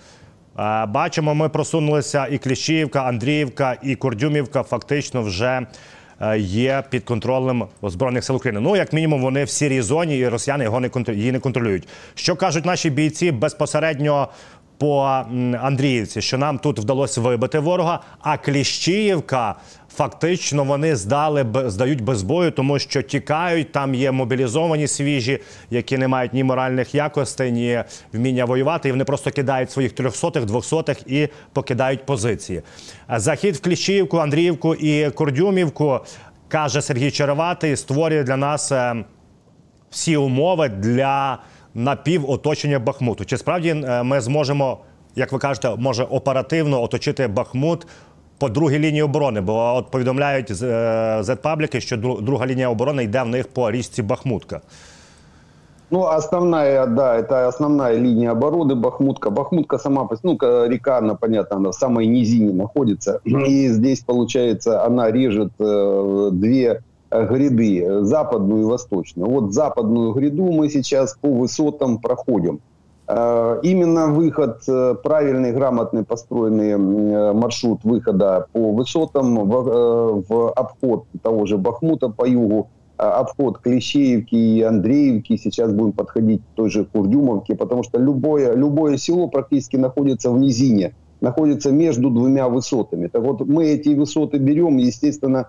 Бачимо, 0.89 1.35
ми 1.35 1.49
просунулися 1.49 2.27
і 2.27 2.39
Кліщівка, 2.39 3.03
Андріївка, 3.03 3.77
і 3.83 3.95
Курдюмівка 3.95 4.63
фактично 4.63 5.23
вже 5.23 5.67
е, 6.21 6.39
є 6.39 6.85
під 6.91 7.05
контролем 7.05 7.65
збройних 7.83 8.25
сил 8.25 8.37
України. 8.37 8.61
Ну 8.61 8.77
як 8.77 8.93
мінімум, 8.93 9.23
вони 9.23 9.45
в 9.45 9.51
сірій 9.51 9.81
зоні, 9.81 10.19
і 10.19 10.29
росіяни 10.29 10.65
його 10.65 10.81
не 10.81 11.39
контролюють. 11.41 11.89
Що 12.15 12.37
кажуть 12.37 12.65
наші 12.65 12.91
бійці 12.91 13.33
безпосередньо? 13.33 14.29
По 14.81 15.25
Андріївці, 15.61 16.23
що 16.23 16.39
нам 16.39 16.59
тут 16.59 16.79
вдалося 16.79 17.21
вибити 17.21 17.59
ворога, 17.59 18.01
а 18.21 18.37
Кліщіївка 18.37 19.55
фактично 19.95 20.65
вони 20.65 20.97
здали 20.97 21.47
здають 21.67 22.01
без 22.01 22.23
бою, 22.23 22.51
тому 22.51 22.79
що 22.79 23.03
тікають. 23.03 23.73
Там 23.73 23.95
є 23.95 24.13
мобілізовані 24.13 24.87
свіжі, 24.89 25.39
які 25.71 25.99
не 25.99 26.09
мають 26.09 26.33
ні 26.33 26.45
моральних 26.45 26.95
якостей, 26.95 27.53
ні 27.53 27.85
вміння 28.13 28.45
воювати. 28.45 28.89
І 28.89 28.93
вони 28.93 29.05
просто 29.05 29.31
кидають 29.31 29.71
своїх 29.71 29.93
трьохсотих, 29.93 30.45
двохсотих 30.45 30.99
і 31.07 31.29
покидають 31.53 32.07
позиції. 32.07 32.63
Захід 33.17 33.57
в 33.57 33.61
Кліщіївку, 33.61 34.19
Андріївку 34.19 34.75
і 34.75 35.11
Кордюмівку 35.11 36.01
каже 36.49 36.83
Сергій 36.83 37.11
Череватий, 37.11 37.77
створює 37.77 38.23
для 38.23 38.37
нас. 38.37 38.73
е, 38.73 39.05
всі 39.91 40.17
умови 40.17 40.69
для 40.69 41.39
напівоточення 41.74 42.80
Бахмуту. 42.80 43.26
Чи 43.26 43.38
справді 43.38 43.70
е, 43.70 44.04
ми 44.04 44.22
зможемо, 44.22 44.78
як 45.16 45.32
ви 45.32 45.40
кажете, 45.40 45.76
може 45.78 46.04
оперативно 46.04 46.84
оточити 46.84 47.28
Бахмут 47.28 47.88
по 48.38 48.50
другій 48.50 48.80
лінії 48.80 49.02
оборони? 49.04 49.42
Бо 49.42 49.76
от 49.76 49.92
повідомляють 49.92 50.52
з 50.56 50.64
е, 50.64 51.22
Z-пабліки, 51.22 51.80
що 51.80 51.96
дру- 51.98 52.22
друга 52.22 52.46
лінія 52.48 52.70
оборони 52.70 53.04
йде 53.04 53.24
в 53.24 53.28
них 53.28 53.48
по 53.48 53.72
річці 53.72 54.02
Бахмутка. 54.04 54.62
Ну, 55.92 56.00
основная, 56.18 56.86
да, 56.88 57.20
это 57.20 57.48
основная 57.48 57.94
линия 58.00 58.32
обороны 58.34 58.76
Бахмутка. 58.76 59.30
Бахмутка 59.30 59.78
сама, 59.78 60.06
по 60.06 60.16
с- 60.16 60.24
ну, 60.24 60.38
ка- 60.38 60.68
река, 60.68 60.98
она, 60.98 61.14
понятно, 61.16 61.58
она 61.58 61.70
в 61.70 61.76
самой 61.76 62.08
низине 62.08 62.54
находится. 62.54 63.20
И 63.26 63.70
здесь, 63.70 64.02
получается, 64.02 64.84
она 64.86 65.12
режет 65.12 65.52
э, 65.60 66.30
две 66.32 66.64
э, 66.72 66.80
гряды, 67.11 67.83
э, 67.83 68.03
западную 68.03 68.63
и 68.63 68.65
восточную. 68.65 69.29
Вот 69.29 69.53
западную 69.53 70.13
гряду 70.13 70.51
мы 70.53 70.69
сейчас 70.69 71.17
по 71.21 71.29
высотам 71.29 71.99
проходим. 71.99 72.61
Э, 73.09 73.59
Именно 73.63 74.09
выход, 74.09 74.63
э, 74.69 74.95
правильный, 75.03 75.53
грамотный 75.53 76.05
построенный 76.05 76.77
маршрут 77.35 77.81
выхода 77.85 78.47
по 78.53 78.73
высотам 78.73 79.49
в, 79.49 80.25
в 80.29 80.51
обход 80.53 81.05
того 81.23 81.47
же 81.47 81.59
Бахмута 81.59 82.09
по 82.09 82.27
югу, 82.27 82.69
обход 82.97 83.59
Клещеевки 83.59 84.35
и 84.35 84.63
Андреевки, 84.63 85.39
сейчас 85.39 85.73
будем 85.73 85.93
подходить 85.93 86.43
к 86.43 86.57
той 86.57 86.69
же 86.71 86.85
Курдюмовке, 86.85 87.55
потому 87.55 87.83
что 87.83 87.99
любое, 87.99 88.55
любое 88.55 88.99
село 88.99 89.27
практически 89.29 89.77
находится 89.77 90.31
в 90.31 90.39
низине, 90.39 90.95
находится 91.23 91.73
между 91.73 92.11
двумя 92.11 92.49
высотами. 92.49 93.07
Так 93.09 93.23
вот, 93.23 93.41
мы 93.47 93.69
эти 93.69 93.95
высоты 93.95 94.37
берем, 94.37 94.77
естественно, 94.77 95.49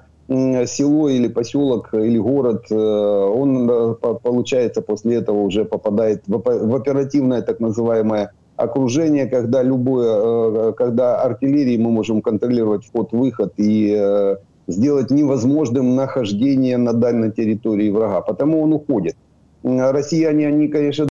село 0.67 1.09
или 1.09 1.27
поселок 1.27 1.93
или 1.93 2.17
город, 2.17 2.65
э, 2.71 2.75
он, 2.75 3.69
э, 3.69 3.95
по- 3.95 4.13
получается, 4.13 4.81
после 4.81 5.15
этого 5.15 5.41
уже 5.41 5.65
попадает 5.65 6.23
в 6.27 6.35
опе- 6.35 6.65
в 6.65 6.75
оперативное 6.75 7.41
так 7.41 7.59
называемое 7.59 8.31
окружение, 8.55 9.25
когда 9.25 9.63
любое, 9.63 10.69
э, 10.69 10.73
когда 10.73 11.21
артиллерии 11.21 11.77
мы 11.77 11.91
можем 11.91 12.21
контролировать 12.21 12.85
вход-выход 12.85 13.53
и 13.57 14.35
сделать 14.67 15.11
невозможным 15.11 15.95
нахождение 15.95 16.77
на 16.77 16.93
дальней 16.93 17.31
территории 17.31 17.89
врага. 17.89 18.21
Потому 18.21 18.61
он 18.61 18.73
уходит. 18.73 19.15
М, 19.63 19.79
Россияне, 19.91 20.47
они, 20.47 20.67
конечно, 20.67 21.07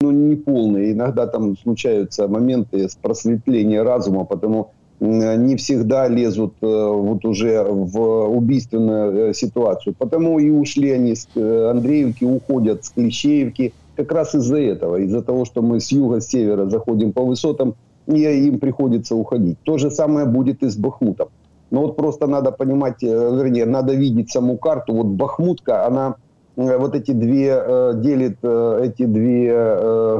ну, 0.00 0.10
не 0.12 0.36
полные. 0.36 0.92
Иногда 0.92 1.26
там 1.26 1.56
случаются 1.56 2.28
моменты 2.28 2.88
с 2.88 2.94
просветления 2.94 3.82
разума, 3.82 4.24
потому 4.24 4.70
не 5.00 5.56
всегда 5.56 6.08
лезут 6.08 6.54
э, 6.60 6.66
вот 6.66 7.24
уже 7.24 7.64
в 7.64 8.28
убийственную 8.28 9.30
э, 9.30 9.34
ситуацию. 9.34 9.94
Потому 9.98 10.38
и 10.38 10.50
ушли 10.50 10.90
они 10.90 11.14
с 11.14 11.26
э, 11.34 11.70
Андреевки, 11.70 12.24
уходят 12.24 12.84
с 12.84 12.90
Клещеевки 12.90 13.72
как 13.96 14.12
раз 14.12 14.34
из-за 14.34 14.58
этого, 14.58 14.96
из-за 14.96 15.22
того, 15.22 15.46
что 15.46 15.62
мы 15.62 15.80
с 15.80 15.90
юга, 15.90 16.20
с 16.20 16.28
севера 16.28 16.68
заходим 16.68 17.12
по 17.12 17.22
высотам, 17.22 17.74
и 18.06 18.20
им 18.20 18.58
приходится 18.58 19.16
уходить. 19.16 19.58
То 19.64 19.78
же 19.78 19.90
самое 19.90 20.26
будет 20.26 20.62
и 20.62 20.68
с 20.68 20.76
Бахмутом. 20.76 21.28
Но 21.70 21.82
вот 21.82 21.96
просто 21.96 22.26
надо 22.26 22.50
понимать, 22.50 23.02
вернее, 23.02 23.64
надо 23.64 23.94
видеть 23.94 24.30
саму 24.30 24.58
карту. 24.58 24.94
Вот 24.94 25.06
Бахмутка, 25.06 25.86
она 25.86 26.16
вот 26.56 26.94
эти 26.94 27.12
две 27.12 27.62
делит 27.94 28.38
эти 28.42 29.04
две 29.04 29.50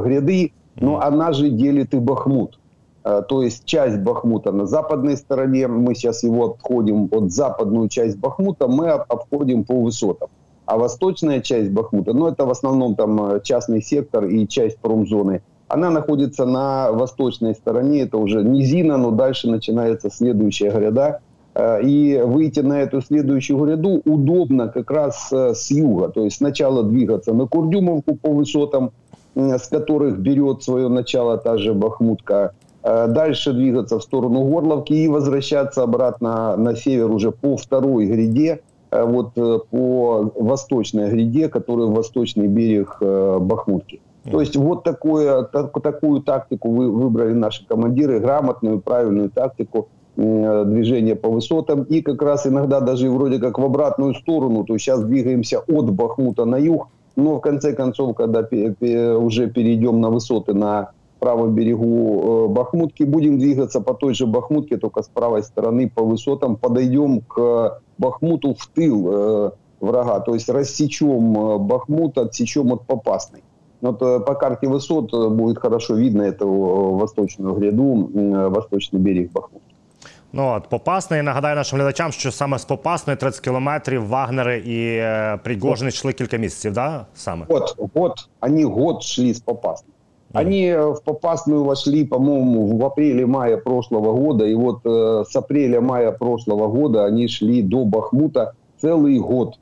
гряды, 0.03 0.53
но 0.79 1.01
она 1.01 1.33
же 1.33 1.49
делит 1.49 1.93
и 1.93 1.97
Бахмут. 1.97 2.60
Э, 3.03 3.21
То 3.27 3.41
есть 3.41 3.65
часть 3.65 3.97
Бахмута 3.99 4.51
на 4.51 4.65
западной 4.65 5.17
стороне, 5.17 5.67
мы 5.67 5.95
сейчас 5.95 6.23
его 6.23 6.45
обходим, 6.45 7.07
вот 7.07 7.31
западную 7.31 7.89
часть 7.89 8.17
Бахмута 8.17 8.67
мы 8.67 8.89
об- 8.89 9.11
обходим 9.11 9.63
по 9.63 9.73
высотам. 9.81 10.29
А 10.65 10.77
восточная 10.77 11.41
часть 11.41 11.71
Бахмута, 11.71 12.13
ну 12.13 12.27
это 12.27 12.45
в 12.45 12.51
основном 12.51 12.95
там 12.95 13.33
э, 13.33 13.41
частный 13.43 13.81
сектор 13.81 14.25
и 14.25 14.47
часть 14.47 14.77
промзоны, 14.77 15.41
она 15.67 15.89
находится 15.89 16.45
на 16.45 16.91
восточной 16.91 17.55
стороне, 17.55 18.01
это 18.01 18.17
уже 18.17 18.43
низина, 18.43 18.97
но 18.97 19.11
дальше 19.11 19.49
начинается 19.49 20.09
следующая 20.11 20.69
гряда. 20.69 21.19
Э, 21.55 21.81
И 21.81 22.21
выйти 22.23 22.59
на 22.59 22.81
эту 22.81 23.01
следующую 23.01 23.57
гряду 23.65 24.01
удобно 24.05 24.67
как 24.67 24.91
раз 24.91 25.31
с 25.31 25.71
юга. 25.71 26.09
То 26.09 26.23
есть 26.23 26.37
сначала 26.37 26.83
двигаться 26.83 27.33
на 27.33 27.47
Курдюмовку 27.47 28.15
по 28.15 28.29
высотам, 28.31 28.91
с 29.35 29.67
которых 29.69 30.19
берет 30.19 30.61
свое 30.61 30.89
начало 30.89 31.37
та 31.37 31.57
же 31.57 31.73
Бахмутка. 31.73 32.51
Э, 32.83 33.07
Дальше 33.07 33.53
двигаться 33.53 33.99
в 33.99 34.03
сторону 34.03 34.43
Горловки 34.49 34.93
и 34.93 35.07
возвращаться 35.07 35.83
обратно 35.83 36.55
на 36.57 36.75
север 36.75 37.11
уже 37.11 37.31
по 37.31 37.57
второй 37.57 38.05
гряде, 38.07 38.61
э, 38.91 39.03
вот 39.05 39.31
э, 39.35 39.59
по 39.69 40.31
восточной 40.35 41.09
гряде, 41.09 41.47
которая 41.49 41.87
восточный 41.87 42.47
берег 42.47 42.97
э, 43.01 43.37
Бахмутки. 43.39 44.01
То 44.31 44.39
есть 44.39 44.55
вот 44.55 44.83
такое, 44.83 45.43
так- 45.43 45.73
такую 45.81 46.21
тактику 46.21 46.69
вы, 46.69 46.91
выбрали 46.91 47.33
наши 47.33 47.65
командиры, 47.65 48.19
грамотную, 48.19 48.79
правильную 48.79 49.31
тактику 49.31 49.87
м, 50.15 50.69
движения 50.71 51.15
по 51.15 51.29
высотам. 51.29 51.83
И 51.83 52.01
как 52.01 52.21
раз 52.21 52.45
иногда 52.45 52.81
даже 52.81 53.09
вроде 53.09 53.39
как 53.39 53.57
в 53.57 53.63
обратную 53.65 54.13
сторону, 54.13 54.63
то 54.63 54.73
есть 54.73 54.85
сейчас 54.85 55.03
двигаемся 55.03 55.59
от 55.67 55.89
Бахмута 55.91 56.45
на 56.45 56.57
юг, 56.57 56.89
но 57.15 57.37
в 57.37 57.41
конце 57.41 57.73
концов, 57.73 58.15
когда 58.15 58.43
пе- 58.43 58.75
пе- 58.79 59.13
уже 59.15 59.47
перейдем 59.49 59.99
на 60.01 60.09
высоты 60.11 60.53
на 60.53 60.91
правом 61.20 61.54
берегу 61.54 62.46
э, 62.46 62.48
Бахмутки, 62.48 63.04
будем 63.04 63.38
двигаться 63.38 63.80
по 63.80 63.94
той 63.94 64.14
же 64.14 64.26
Бахмутке, 64.26 64.76
только 64.76 65.02
с 65.02 65.08
правой 65.08 65.42
стороны 65.42 65.90
по 65.90 66.02
высотам, 66.02 66.56
подойдем 66.56 67.20
к 67.20 67.80
Бахмуту 67.98 68.54
в 68.54 68.66
тыл 68.68 69.08
э, 69.08 69.50
врага, 69.80 70.20
то 70.20 70.34
есть 70.34 70.48
рассечем 70.48 71.38
э, 71.38 71.58
Бахмут, 71.58 72.18
отсечем 72.18 72.72
от 72.72 72.86
Попасной. 72.86 73.42
Вот 73.80 74.02
э, 74.02 74.20
по 74.20 74.34
карте 74.34 74.68
высот 74.68 75.12
э, 75.12 75.28
будет 75.28 75.58
хорошо 75.58 75.94
видно 75.94 76.22
эту 76.22 76.46
э, 76.46 76.98
восточную 77.00 77.54
гряду, 77.54 78.10
э, 78.14 78.48
восточный 78.48 79.00
берег 79.00 79.32
Бахмута. 79.32 79.64
Ну 80.32 80.52
от 80.52 80.68
Попасної, 80.68 81.22
нагадаю 81.22 81.56
нашим 81.56 81.78
глядачам, 81.78 82.12
що 82.12 82.32
саме 82.32 82.58
з 82.58 82.64
Попасної 82.64 83.16
30 83.16 83.40
кілометрів 83.40 84.06
Вагнери 84.06 84.58
і 84.58 84.96
е, 84.96 85.40
Пригожин 85.44 85.88
йшли 85.88 86.12
кілька 86.12 86.36
місяців, 86.36 86.72
да? 86.72 87.06
Саме? 87.14 87.46
Вот, 87.48 87.90
вот, 87.94 88.28
они 88.40 88.64
год 88.64 89.02
шли 89.02 89.30
с 89.30 89.40
Попасной. 89.40 89.92
Они 90.33 90.65
э, 90.65 90.93
в 90.93 91.01
Попасную 91.03 91.63
вошли, 91.63 92.05
по-моему, 92.05 92.77
в 92.77 92.85
апреле-мае 92.85 93.57
прошлого 93.57 94.13
года, 94.13 94.45
и 94.45 94.55
вот 94.55 94.79
э, 94.85 95.23
с 95.29 95.35
апреля-мая 95.35 96.11
прошлого 96.11 96.67
года 96.67 97.05
они 97.05 97.27
шли 97.27 97.61
до 97.61 97.85
Бахмута 97.85 98.53
целый 98.79 99.19
год. 99.19 99.55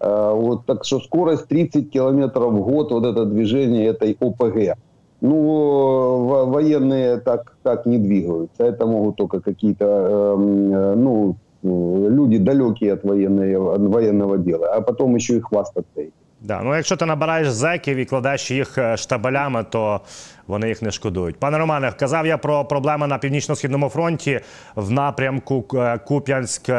Э, 0.00 0.32
вот, 0.34 0.66
так 0.66 0.84
что 0.84 1.00
скорость 1.00 1.46
30 1.48 1.90
километров 1.90 2.52
в 2.52 2.62
год, 2.62 2.92
вот 2.92 3.04
это 3.04 3.24
движение 3.24 3.86
этой 3.86 4.16
ОПГ. 4.18 4.76
Ну, 5.20 6.24
во- 6.26 6.46
военные 6.46 7.18
так, 7.18 7.54
так 7.62 7.84
не 7.86 7.98
двигаются. 7.98 8.64
Это 8.64 8.86
могут 8.86 9.16
только 9.16 9.40
какие-то, 9.40 9.84
эм, 9.84 10.72
э, 10.72 10.94
ну, 10.94 11.36
э, 11.62 11.66
люди 12.08 12.38
далекие 12.38 12.94
от, 12.94 13.04
военной, 13.04 13.56
от 13.56 13.80
военного 13.82 14.38
дела, 14.38 14.74
а 14.74 14.80
потом 14.80 15.14
еще 15.14 15.36
и 15.36 15.40
хвастаться 15.40 15.90
этим. 15.94 16.12
Да. 16.40 16.62
Ну, 16.62 16.76
якщо 16.76 16.96
ти 16.96 17.06
набираєш 17.06 17.50
зеків 17.50 17.96
і 17.96 18.04
кладеш 18.04 18.50
їх 18.50 18.78
е, 18.78 18.96
штабелями, 18.96 19.64
то 19.64 20.00
вони 20.46 20.68
їх 20.68 20.82
не 20.82 20.90
шкодують. 20.90 21.36
Пане 21.36 21.58
Романе, 21.58 21.92
казав 21.92 22.26
я 22.26 22.38
про 22.38 22.64
проблеми 22.64 23.06
на 23.06 23.18
північно-східному 23.18 23.88
фронті 23.88 24.40
в 24.74 24.90
напрямку 24.90 25.66
е, 25.74 25.98
Куп'янськ. 25.98 26.70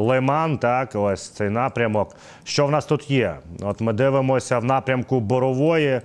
Лиман, 0.00 0.58
так, 0.58 0.90
ось 0.94 1.30
цей 1.30 1.50
напрямок. 1.50 2.16
Що 2.44 2.66
в 2.66 2.70
нас 2.70 2.86
тут 2.86 3.10
є? 3.10 3.36
От 3.62 3.80
ми 3.80 3.92
дивимося 3.92 4.58
в 4.58 4.64
напрямку 4.64 5.20
Борової 5.20 6.00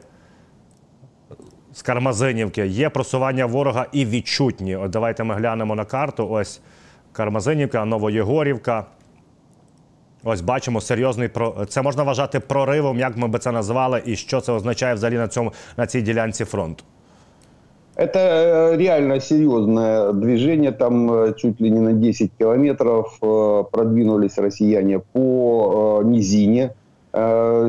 з 1.73 1.81
Кармазинівки. 1.81 2.67
Є 2.67 2.89
просування 2.89 3.45
ворога 3.45 3.85
і 3.91 4.05
відчутні. 4.05 4.75
От 4.75 4.91
давайте 4.91 5.23
ми 5.23 5.35
глянемо 5.35 5.75
на 5.75 5.85
карту. 5.85 6.27
Ось 6.29 6.61
Кармазинівка, 7.11 7.85
Новоєгорівка. 7.85 8.85
Ось 10.24 10.40
бачимо 10.40 10.80
серйозний 10.80 11.28
про 11.28 11.66
це 11.68 11.82
можна 11.82 12.02
вважати 12.02 12.40
проривом, 12.40 12.98
як 12.98 13.16
ми 13.16 13.28
би 13.28 13.38
це 13.38 13.52
назвали, 13.52 14.02
і 14.04 14.16
що 14.16 14.40
це 14.40 14.52
означає 14.52 14.94
взагалі 14.94 15.16
на 15.16 15.28
цьому 15.28 15.52
на 15.76 15.86
цій 15.86 16.02
ділянці 16.02 16.44
фронту. 16.44 16.84
Это 17.98 18.20
э, 18.20 18.76
реально 18.76 19.18
серьезное 19.18 20.12
движение, 20.12 20.70
там 20.70 21.10
э, 21.10 21.34
чуть 21.36 21.60
ли 21.60 21.68
не 21.68 21.80
на 21.80 21.92
10 21.92 22.30
километров 22.38 23.18
э, 23.20 23.64
продвинулись 23.72 24.38
россияне 24.38 25.00
по 25.00 26.02
низине. 26.04 26.74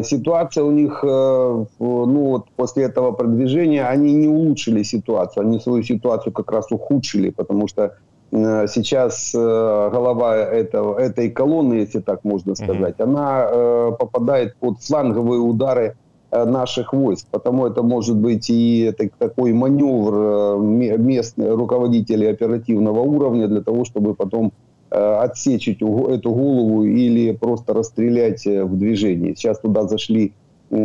Ситуация 0.03 0.63
у 0.63 0.71
них, 0.71 1.00
ну 1.01 1.65
вот 1.79 2.50
после 2.57 2.83
этого 2.83 3.13
продвижения, 3.13 3.86
они 3.86 4.13
не 4.13 4.27
улучшили 4.27 4.83
ситуацию, 4.83 5.45
они 5.45 5.59
свою 5.59 5.81
ситуацию 5.81 6.33
как 6.33 6.51
раз 6.51 6.71
ухудшили, 6.71 7.29
потому 7.29 7.67
что 7.69 7.95
сейчас 8.34 9.30
голова 9.32 10.36
этого, 10.36 10.98
этой 10.98 11.30
колонны, 11.30 11.74
если 11.74 12.00
так 12.00 12.24
можно 12.24 12.56
сказать, 12.56 12.96
mm-hmm. 12.98 13.04
она 13.04 13.92
попадает 13.96 14.56
под 14.56 14.82
фланговые 14.82 15.40
удары 15.40 15.94
Э, 16.34 16.44
наших 16.44 16.92
войск. 16.92 17.28
Потому 17.30 17.66
это 17.66 17.82
может 17.84 18.16
быть 18.16 18.50
и 18.50 18.92
такой 19.18 19.52
маневр 19.52 20.14
э, 20.14 20.96
местных 20.98 21.56
руководителей 21.56 22.26
оперативного 22.26 23.02
уровня 23.02 23.46
для 23.46 23.60
того, 23.60 23.84
чтобы 23.84 24.14
потом 24.14 24.52
э, 24.90 24.96
отсечь 24.96 25.68
эту 25.68 25.86
голову 25.86 26.82
или 26.82 27.30
просто 27.30 27.72
расстрелять 27.72 28.44
в 28.46 28.76
движении. 28.76 29.34
Сейчас 29.34 29.60
туда 29.60 29.84
зашли 29.84 30.32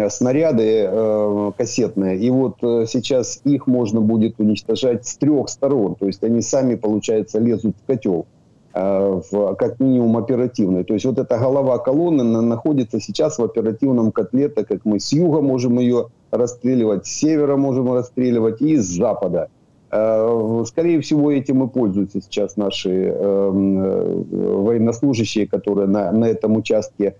снаряды 0.09 1.53
кассетные, 1.57 2.17
и 2.17 2.29
вот 2.29 2.57
сейчас 2.61 3.41
их 3.43 3.67
можно 3.67 4.01
будет 4.01 4.39
уничтожать 4.39 5.07
с 5.07 5.17
трех 5.17 5.49
сторон. 5.49 5.95
То 5.95 6.07
есть 6.07 6.23
они 6.23 6.41
сами, 6.41 6.75
получается, 6.75 7.39
лезут 7.39 7.75
в 7.81 7.85
котел. 7.85 8.25
Э, 8.71 9.19
в, 9.31 9.55
как 9.55 9.79
минимум 9.79 10.15
оперативной. 10.17 10.83
То 10.83 10.93
есть 10.93 11.03
вот 11.03 11.17
эта 11.17 11.39
голова 11.39 11.79
колонны 11.79 12.23
находится 12.23 12.99
сейчас 12.99 13.39
в 13.39 13.43
оперативном 13.43 14.11
котле, 14.11 14.47
так 14.47 14.67
как 14.67 14.85
мы 14.85 14.99
с 14.99 15.11
юга 15.11 15.41
можем 15.41 15.79
ее 15.79 16.09
расстреливать, 16.29 17.07
с 17.07 17.09
севера 17.09 17.57
можем 17.57 17.91
расстреливать 17.91 18.61
и 18.61 18.77
с 18.77 18.85
запада. 18.85 19.49
Э, 19.91 20.63
скорее 20.67 21.01
всего, 21.01 21.31
этим 21.31 21.63
и 21.63 21.67
пользуются 21.67 22.21
сейчас 22.21 22.57
наши 22.57 23.07
эм, 23.07 23.83
э, 23.83 24.23
военнослужащие, 24.31 25.47
которые 25.47 25.87
на, 25.87 26.11
на 26.11 26.25
этом 26.25 26.55
участке 26.55 27.15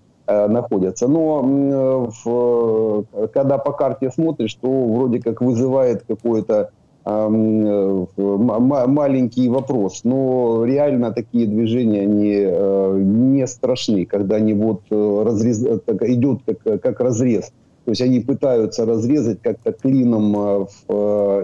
находятся. 0.48 1.08
Но 1.08 2.10
в, 2.24 3.04
когда 3.32 3.58
по 3.58 3.72
карте 3.72 4.10
смотришь, 4.10 4.54
то 4.54 4.68
вроде 4.68 5.20
как 5.20 5.40
вызывает 5.40 6.04
какое-то 6.06 6.70
Э, 7.02 7.28
маленький 8.86 9.48
вопрос, 9.48 10.02
но 10.04 10.64
реально 10.66 11.12
такие 11.12 11.46
движения 11.46 12.04
э, 12.06 12.98
не 13.00 13.46
страшны, 13.46 14.04
когда 14.04 14.36
они 14.36 14.52
вот 14.52 14.82
э, 14.90 15.22
разрез, 15.24 15.62
идет 15.62 16.40
как, 16.44 16.82
как 16.82 17.00
разрез. 17.00 17.52
То 17.86 17.92
есть 17.92 18.02
они 18.02 18.20
пытаются 18.20 18.84
разрезать 18.84 19.40
как-то 19.40 19.72
клином 19.72 20.66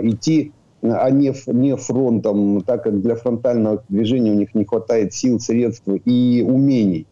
идти, 0.02 0.52
а 0.82 1.10
не, 1.10 1.32
не 1.46 1.76
фронтом, 1.76 2.60
так 2.60 2.84
как 2.84 3.00
для 3.00 3.16
фронтального 3.16 3.82
движения 3.88 4.32
у 4.32 4.36
них 4.36 4.54
не 4.54 4.66
хватает 4.66 5.14
сил, 5.14 5.40
средств 5.40 5.88
и 6.04 6.44
умений. 6.46 7.06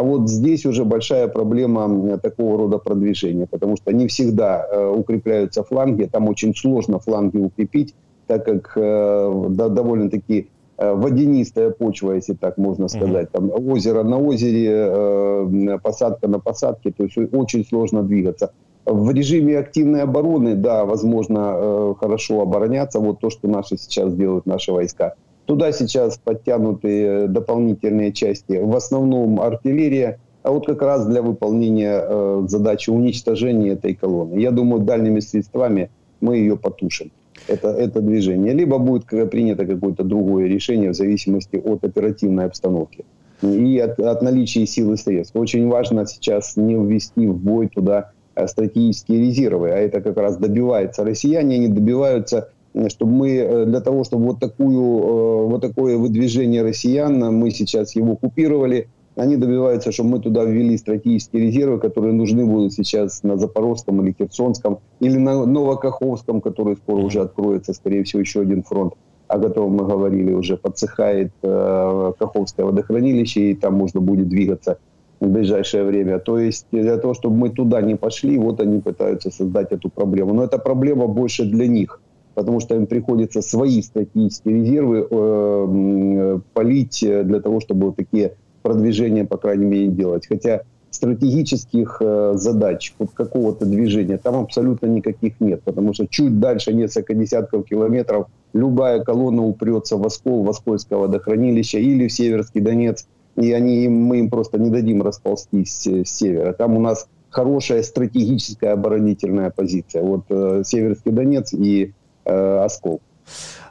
А 0.00 0.02
вот 0.02 0.30
здесь 0.30 0.64
уже 0.64 0.86
большая 0.86 1.28
проблема 1.28 2.16
такого 2.16 2.56
рода 2.56 2.78
продвижения, 2.78 3.46
потому 3.46 3.76
что 3.76 3.92
не 3.92 4.06
всегда 4.06 4.66
э, 4.66 4.88
укрепляются 4.88 5.62
фланги, 5.62 6.04
там 6.04 6.26
очень 6.26 6.56
сложно 6.56 7.00
фланги 7.00 7.36
укрепить, 7.36 7.94
так 8.26 8.46
как 8.46 8.72
э, 8.76 9.46
да, 9.50 9.68
довольно-таки 9.68 10.48
э, 10.78 10.94
водянистая 10.94 11.68
почва, 11.68 12.12
если 12.12 12.32
так 12.32 12.56
можно 12.56 12.88
сказать, 12.88 13.30
там 13.30 13.50
озеро 13.50 14.02
на 14.02 14.16
озере, 14.16 15.78
посадка 15.82 16.28
на 16.28 16.38
посадке, 16.38 16.92
то 16.96 17.04
есть 17.04 17.18
очень 17.34 17.66
сложно 17.66 18.02
двигаться. 18.02 18.54
В 18.86 19.10
режиме 19.10 19.58
активной 19.58 20.04
обороны, 20.04 20.54
да, 20.54 20.86
возможно, 20.86 21.94
хорошо 22.00 22.40
обороняться, 22.40 23.00
вот 23.00 23.20
то, 23.20 23.28
что 23.28 23.48
наши 23.48 23.76
сейчас 23.76 24.14
делают, 24.14 24.46
наши 24.46 24.72
войска– 24.72 25.12
Туда 25.50 25.72
сейчас 25.72 26.16
подтянуты 26.16 27.26
дополнительные 27.26 28.12
части, 28.12 28.52
в 28.62 28.76
основном 28.76 29.40
артиллерия, 29.40 30.20
а 30.44 30.52
вот 30.52 30.64
как 30.64 30.80
раз 30.80 31.04
для 31.06 31.22
выполнения 31.22 32.00
э, 32.00 32.44
задачи 32.46 32.88
уничтожения 32.88 33.70
этой 33.70 33.96
колонны. 33.96 34.38
Я 34.38 34.52
думаю, 34.52 34.82
дальними 34.82 35.18
средствами 35.18 35.90
мы 36.20 36.36
ее 36.36 36.56
потушим. 36.56 37.10
Это, 37.48 37.70
это 37.70 38.00
движение. 38.00 38.52
Либо 38.52 38.78
будет 38.78 39.06
принято 39.06 39.66
какое-то 39.66 40.04
другое 40.04 40.46
решение 40.46 40.90
в 40.90 40.94
зависимости 40.94 41.56
от 41.56 41.82
оперативной 41.82 42.44
обстановки 42.44 43.04
и 43.42 43.76
от, 43.80 43.98
от 43.98 44.22
наличия 44.22 44.66
сил 44.66 44.92
и 44.92 44.96
средств. 44.96 45.34
Очень 45.34 45.66
важно 45.66 46.06
сейчас 46.06 46.56
не 46.56 46.76
ввести 46.76 47.26
в 47.26 47.36
бой 47.36 47.66
туда 47.66 48.12
э, 48.36 48.46
стратегические 48.46 49.22
резервы, 49.22 49.70
а 49.70 49.78
это 49.78 50.00
как 50.00 50.16
раз 50.16 50.36
добивается. 50.36 51.02
Россияне 51.02 51.58
не 51.58 51.66
добиваются 51.66 52.50
чтобы 52.88 53.12
мы 53.12 53.36
э, 53.36 53.64
для 53.66 53.80
того, 53.80 54.04
чтобы 54.04 54.26
вот 54.26 54.40
такую 54.40 54.80
э, 54.80 55.46
вот 55.48 55.60
такое 55.60 55.96
выдвижение 55.96 56.62
россиян, 56.62 57.18
мы 57.34 57.50
сейчас 57.50 57.96
его 57.96 58.16
купировали, 58.16 58.88
они 59.16 59.36
добиваются, 59.36 59.92
чтобы 59.92 60.10
мы 60.10 60.18
туда 60.20 60.44
ввели 60.44 60.78
стратегические 60.78 61.46
резервы, 61.46 61.78
которые 61.78 62.14
нужны 62.14 62.46
будут 62.46 62.72
сейчас 62.72 63.22
на 63.22 63.36
Запорожском 63.36 64.00
или 64.02 64.14
Херсонском, 64.16 64.78
или 65.00 65.16
на 65.18 65.44
Новокаховском, 65.44 66.40
который 66.40 66.76
скоро 66.76 67.02
уже 67.02 67.20
откроется, 67.20 67.74
скорее 67.74 68.04
всего, 68.04 68.20
еще 68.20 68.40
один 68.40 68.62
фронт, 68.62 68.94
о 69.26 69.38
котором 69.38 69.72
мы 69.72 69.84
говорили 69.84 70.32
уже, 70.32 70.56
подсыхает 70.56 71.32
э, 71.42 72.12
Каховское 72.18 72.64
водохранилище, 72.64 73.50
и 73.50 73.54
там 73.54 73.74
можно 73.74 74.00
будет 74.00 74.28
двигаться 74.28 74.78
в 75.18 75.28
ближайшее 75.28 75.84
время. 75.84 76.20
То 76.20 76.38
есть 76.38 76.66
для 76.70 76.96
того, 76.96 77.12
чтобы 77.14 77.36
мы 77.36 77.50
туда 77.50 77.82
не 77.82 77.96
пошли, 77.96 78.38
вот 78.38 78.60
они 78.60 78.80
пытаются 78.80 79.30
создать 79.30 79.72
эту 79.72 79.90
проблему. 79.90 80.34
Но 80.34 80.44
эта 80.44 80.58
проблема 80.58 81.08
больше 81.08 81.44
для 81.44 81.66
них– 81.66 82.00
потому 82.34 82.60
что 82.60 82.74
им 82.74 82.86
приходится 82.86 83.42
свои 83.42 83.82
стратегические 83.82 84.62
резервы 84.62 85.06
э, 85.10 86.40
полить 86.52 87.00
для 87.00 87.40
того, 87.40 87.60
чтобы 87.60 87.86
вот 87.86 87.96
такие 87.96 88.34
продвижения, 88.62 89.24
по 89.24 89.36
крайней 89.36 89.66
мере, 89.66 89.88
делать. 89.88 90.26
Хотя 90.26 90.62
стратегических 90.90 91.98
э, 92.00 92.32
задач, 92.34 92.94
вот 92.98 93.10
какого-то 93.14 93.64
движения, 93.64 94.18
там 94.18 94.36
абсолютно 94.36 94.86
никаких 94.86 95.40
нет, 95.40 95.62
потому 95.62 95.94
что 95.94 96.06
чуть 96.06 96.40
дальше, 96.40 96.72
несколько 96.72 97.14
десятков 97.14 97.64
километров, 97.64 98.26
любая 98.52 99.02
колонна 99.02 99.44
упрется 99.44 99.96
в 99.96 100.04
Оскол, 100.04 100.42
в 100.42 100.50
Оскольское 100.50 100.98
водохранилище 100.98 101.80
или 101.80 102.08
в 102.08 102.12
Северский 102.12 102.60
Донец, 102.60 103.06
и 103.36 103.52
они, 103.52 103.88
мы 103.88 104.18
им 104.18 104.30
просто 104.30 104.58
не 104.58 104.70
дадим 104.70 105.02
расползтись 105.02 105.86
с 105.86 106.04
севера. 106.04 106.52
Там 106.52 106.76
у 106.76 106.80
нас 106.80 107.06
хорошая 107.30 107.84
стратегическая 107.84 108.72
оборонительная 108.72 109.50
позиция. 109.50 110.02
Вот 110.02 110.24
э, 110.28 110.62
Северский 110.66 111.12
Донец 111.12 111.52
и 111.52 111.92
Е. 112.28 112.68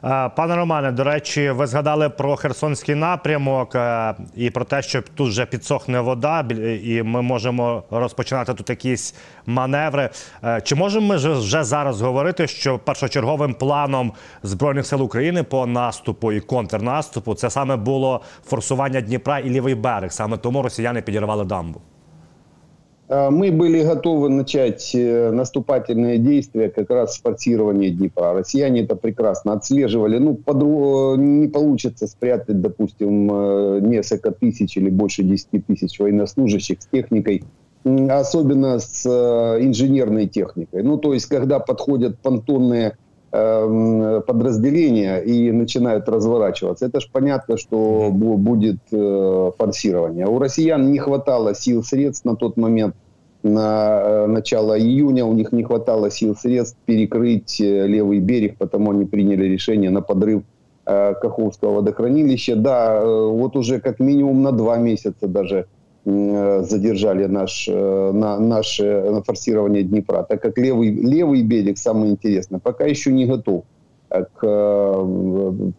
Е, 0.04 0.28
пане 0.36 0.56
Романе, 0.56 0.92
до 0.92 1.04
речі, 1.04 1.50
ви 1.50 1.66
згадали 1.66 2.08
про 2.08 2.36
Херсонський 2.36 2.94
напрямок 2.94 3.74
е, 3.74 4.14
і 4.36 4.50
про 4.50 4.64
те, 4.64 4.82
що 4.82 5.02
тут 5.02 5.28
вже 5.28 5.46
підсохне 5.46 6.00
вода, 6.00 6.40
і 6.82 7.02
ми 7.02 7.22
можемо 7.22 7.82
розпочинати 7.90 8.54
тут 8.54 8.70
якісь 8.70 9.14
маневри. 9.46 10.10
Чи 10.62 10.74
можемо 10.74 11.06
ми 11.06 11.16
вже 11.16 11.64
зараз 11.64 12.00
говорити, 12.00 12.46
що 12.46 12.78
першочерговим 12.78 13.54
планом 13.54 14.12
збройних 14.42 14.86
сил 14.86 15.02
України 15.02 15.42
по 15.42 15.66
наступу 15.66 16.32
і 16.32 16.40
контрнаступу 16.40 17.34
це 17.34 17.50
саме 17.50 17.76
було 17.76 18.20
форсування 18.46 19.00
Дніпра 19.00 19.38
і 19.38 19.50
лівий 19.50 19.74
берег? 19.74 20.12
Саме 20.12 20.36
тому 20.36 20.62
росіяни 20.62 21.02
підірвали 21.02 21.44
дамбу. 21.44 21.80
А, 23.10 23.30
мы 23.30 23.50
были 23.50 23.82
готовы 23.82 24.28
начать 24.28 24.94
э, 24.94 25.32
наступательные 25.32 26.18
действия 26.18 26.70
как 26.70 26.90
раз 26.90 27.16
с 27.16 27.20
форсирования 27.20 27.90
Днепра. 27.90 28.34
Россияне 28.34 28.82
это 28.82 28.94
прекрасно 28.94 29.54
отслеживали. 29.54 30.18
Ну, 30.18 30.36
под, 30.36 30.62
не 31.18 31.48
получится 31.48 32.06
спрятать, 32.06 32.60
допустим, 32.60 33.28
э, 33.32 33.80
несколько 33.80 34.30
тысяч 34.30 34.76
или 34.76 34.90
больше 34.90 35.24
10 35.24 35.66
тысяч 35.66 35.98
военнослужащих 35.98 36.80
с 36.80 36.86
техникой, 36.86 37.42
особенно 37.84 38.78
с 38.78 39.04
э, 39.04 39.64
инженерной 39.64 40.28
техникой. 40.28 40.84
Ну, 40.84 40.96
то 40.96 41.12
есть, 41.12 41.26
когда 41.26 41.58
подходят 41.58 42.18
понтонные 42.20 42.96
подразделения 43.30 45.18
и 45.18 45.52
начинают 45.52 46.08
разворачиваться. 46.08 46.86
Это 46.86 47.00
же 47.00 47.06
понятно, 47.12 47.56
что 47.56 48.10
будет 48.10 48.80
форсирование. 48.90 50.26
У 50.26 50.38
россиян 50.40 50.90
не 50.90 50.98
хватало 50.98 51.54
сил, 51.54 51.84
средств 51.84 52.24
на 52.24 52.34
тот 52.34 52.56
момент 52.56 52.96
на 53.42 54.00
э, 54.02 54.26
начало 54.26 54.78
июня 54.78 55.24
у 55.24 55.32
них 55.32 55.52
не 55.52 55.62
хватало 55.62 56.10
сил 56.10 56.36
средств 56.36 56.76
перекрыть 56.84 57.60
э, 57.60 57.86
левый 57.86 58.20
берег, 58.20 58.56
потому 58.58 58.90
они 58.90 59.06
приняли 59.06 59.46
решение 59.46 59.90
на 59.90 60.02
подрыв 60.02 60.42
э, 60.84 61.14
Каховского 61.14 61.76
водохранилища. 61.76 62.56
Да, 62.56 63.02
вот 63.04 63.56
уже 63.56 63.80
как 63.80 63.98
минимум 63.98 64.42
на 64.42 64.52
два 64.52 64.76
месяца 64.76 65.26
даже 65.26 65.66
задержали 66.04 67.26
наш, 67.26 67.68
на, 67.68 68.38
наше 68.38 69.22
форсирование 69.26 69.82
Днепра, 69.82 70.24
так 70.28 70.40
как 70.40 70.56
левый, 70.56 70.90
левый 70.90 71.42
берег, 71.42 71.76
самое 71.76 72.12
интересное, 72.12 72.58
пока 72.58 72.86
еще 72.86 73.12
не 73.12 73.26
готов 73.26 73.64
к 74.08 74.40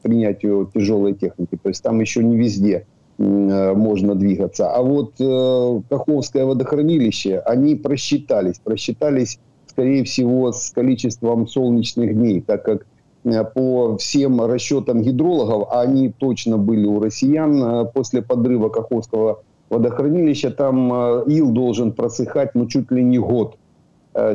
принятию 0.03 0.69
тяжелой 0.73 1.15
техники. 1.15 1.57
То 1.61 1.69
есть 1.69 1.81
там 1.83 1.99
еще 1.99 2.23
не 2.23 2.37
везде 2.37 2.85
Э, 3.21 3.73
можно 3.73 4.15
двигаться. 4.15 4.71
А 4.71 4.81
вот 4.81 5.13
э, 5.19 5.81
Каховское 5.89 6.45
водохранилище, 6.45 7.39
они 7.39 7.75
просчитались. 7.75 8.59
Просчитались, 8.63 9.39
скорее 9.67 10.03
всего, 10.03 10.51
с 10.51 10.71
количеством 10.71 11.47
солнечных 11.47 12.15
дней, 12.15 12.41
так 12.41 12.63
как 12.63 12.85
э, 13.25 13.43
по 13.43 13.97
всем 13.97 14.41
расчетам 14.43 15.01
гидрологов, 15.03 15.67
а 15.71 15.81
они 15.81 16.09
точно 16.09 16.57
были 16.57 16.87
у 16.87 16.99
россиян 16.99 17.63
э, 17.63 17.85
после 17.93 18.23
подрыва 18.23 18.69
Каховского 18.69 19.43
водохранилища, 19.71 20.51
там 20.51 21.23
ил 21.27 21.51
должен 21.51 21.91
просыхать 21.93 22.53
ну, 22.53 22.67
чуть 22.67 22.91
ли 22.91 23.03
не 23.03 23.17
год. 23.17 23.57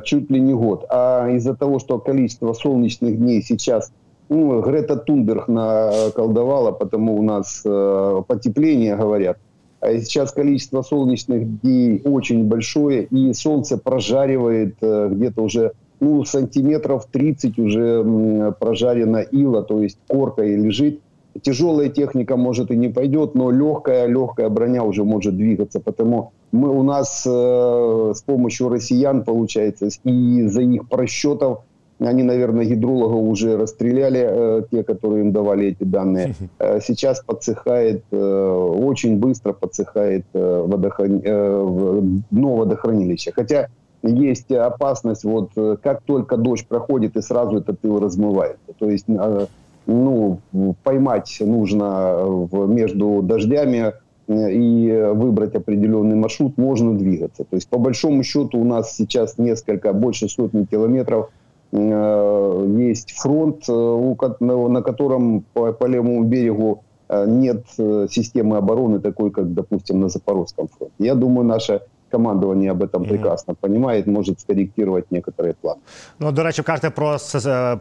Чуть 0.04 0.30
ли 0.30 0.40
не 0.40 0.54
год. 0.54 0.86
А 0.88 1.28
из-за 1.32 1.54
того, 1.54 1.78
что 1.78 1.98
количество 1.98 2.54
солнечных 2.54 3.18
дней 3.18 3.42
сейчас 3.42 3.92
ну, 4.28 4.60
Грета 4.60 4.96
Тунберг 4.96 5.48
наколдовала, 5.48 6.72
потому 6.72 7.16
у 7.16 7.22
нас 7.22 7.62
э, 7.64 8.22
потепление, 8.26 8.96
говорят. 8.96 9.38
А 9.80 9.96
сейчас 9.98 10.32
количество 10.32 10.82
солнечных 10.82 11.60
дней 11.60 12.00
очень 12.04 12.44
большое, 12.44 13.04
и 13.04 13.32
солнце 13.34 13.78
прожаривает 13.78 14.76
э, 14.80 15.08
где-то 15.12 15.42
уже 15.42 15.72
ну, 16.00 16.24
сантиметров 16.24 17.06
30 17.10 17.58
уже 17.58 18.52
прожарена 18.58 19.18
ила, 19.18 19.62
то 19.62 19.80
есть 19.80 19.98
корка 20.08 20.42
и 20.42 20.56
лежит. 20.56 21.00
Тяжелая 21.42 21.88
техника 21.88 22.36
может 22.36 22.70
и 22.70 22.76
не 22.76 22.88
пойдет, 22.88 23.34
но 23.34 23.50
легкая, 23.50 24.06
легкая 24.06 24.48
броня 24.48 24.84
уже 24.84 25.04
может 25.04 25.36
двигаться. 25.36 25.80
Потому 25.80 26.32
мы 26.52 26.70
у 26.70 26.82
нас 26.82 27.24
э, 27.26 28.12
с 28.14 28.22
помощью 28.22 28.68
россиян, 28.68 29.24
получается, 29.24 29.88
и 30.04 30.40
из-за 30.40 30.62
их 30.62 30.88
просчетов 30.88 31.60
они, 31.98 32.22
наверное, 32.22 32.66
гидрологов 32.66 33.22
уже 33.22 33.56
расстреляли, 33.56 34.26
э, 34.28 34.62
те, 34.70 34.82
которые 34.82 35.22
им 35.22 35.32
давали 35.32 35.68
эти 35.68 35.84
данные. 35.84 36.34
Э, 36.58 36.78
сейчас 36.80 37.20
подсыхает, 37.20 38.04
э, 38.10 38.16
очень 38.16 39.18
быстро 39.18 39.52
подсыхает 39.54 40.26
э, 40.34 40.64
водохран... 40.66 41.22
э, 41.24 42.00
дно 42.30 42.56
водохранилища. 42.56 43.32
Хотя 43.34 43.68
есть 44.02 44.52
опасность, 44.52 45.24
вот 45.24 45.50
э, 45.56 45.76
как 45.82 46.02
только 46.02 46.36
дождь 46.36 46.68
проходит, 46.68 47.16
и 47.16 47.22
сразу 47.22 47.58
этот 47.58 47.82
ил 47.82 47.98
размывается. 47.98 48.72
То 48.78 48.90
есть, 48.90 49.06
э, 49.08 49.46
ну, 49.86 50.40
поймать 50.82 51.36
нужно 51.40 52.16
в, 52.24 52.66
между 52.68 53.22
дождями 53.22 53.92
э, 54.28 54.52
и 54.52 55.10
выбрать 55.14 55.54
определенный 55.54 56.16
маршрут, 56.16 56.58
можно 56.58 56.96
двигаться. 56.96 57.44
То 57.44 57.56
есть, 57.56 57.68
по 57.68 57.78
большому 57.78 58.22
счету, 58.22 58.58
у 58.58 58.64
нас 58.64 58.94
сейчас 58.94 59.38
несколько, 59.38 59.92
больше 59.92 60.28
сотни 60.28 60.64
километров 60.64 61.30
Э, 61.72 62.74
есть 62.78 63.12
фронт, 63.12 63.64
э, 63.68 64.16
на 64.40 64.82
котором 64.82 65.44
по, 65.52 65.72
по 65.72 65.86
левому 65.86 66.24
берегу 66.24 66.84
э, 67.08 67.26
нет 67.28 67.64
системы 68.10 68.56
обороны 68.56 69.00
такой, 69.00 69.30
как, 69.30 69.52
допустим, 69.52 70.00
на 70.00 70.08
Запорожском 70.08 70.68
фронте. 70.68 70.94
Я 70.98 71.14
думаю, 71.14 71.46
наше 71.46 71.82
командування 72.10 72.72
об 72.72 72.82
этом 72.82 73.08
прекрасно 73.08 73.54
понимает, 73.54 74.06
может 74.06 74.40
скорректировать 74.40 75.04
некоторые 75.10 75.54
плани. 75.60 75.80
Ну, 76.18 76.32
до 76.32 76.42
речі, 76.42 76.62
кажете 76.62 76.90
про 76.90 77.18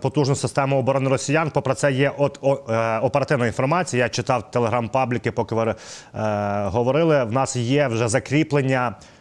потужну 0.02 0.36
систему 0.36 0.80
оборони 0.80 1.10
росіян. 1.10 1.52
Попри 1.54 1.74
це 1.74 1.92
є 1.92 2.12
от 2.18 2.40
о, 2.42 2.58
е, 2.70 3.00
оперативна 3.00 3.48
інформація. 3.48 4.04
Я 4.04 4.10
читав 4.10 4.52
телеграм-пабліки, 4.52 5.32
поки 5.32 5.56
ви 5.56 5.64
е, 5.64 5.76
говорили. 6.66 7.24
В 7.24 7.32
нас 7.32 7.56
є 7.56 7.88
вже 7.88 8.08
закріплення 8.08 8.96
Е, 8.96 9.15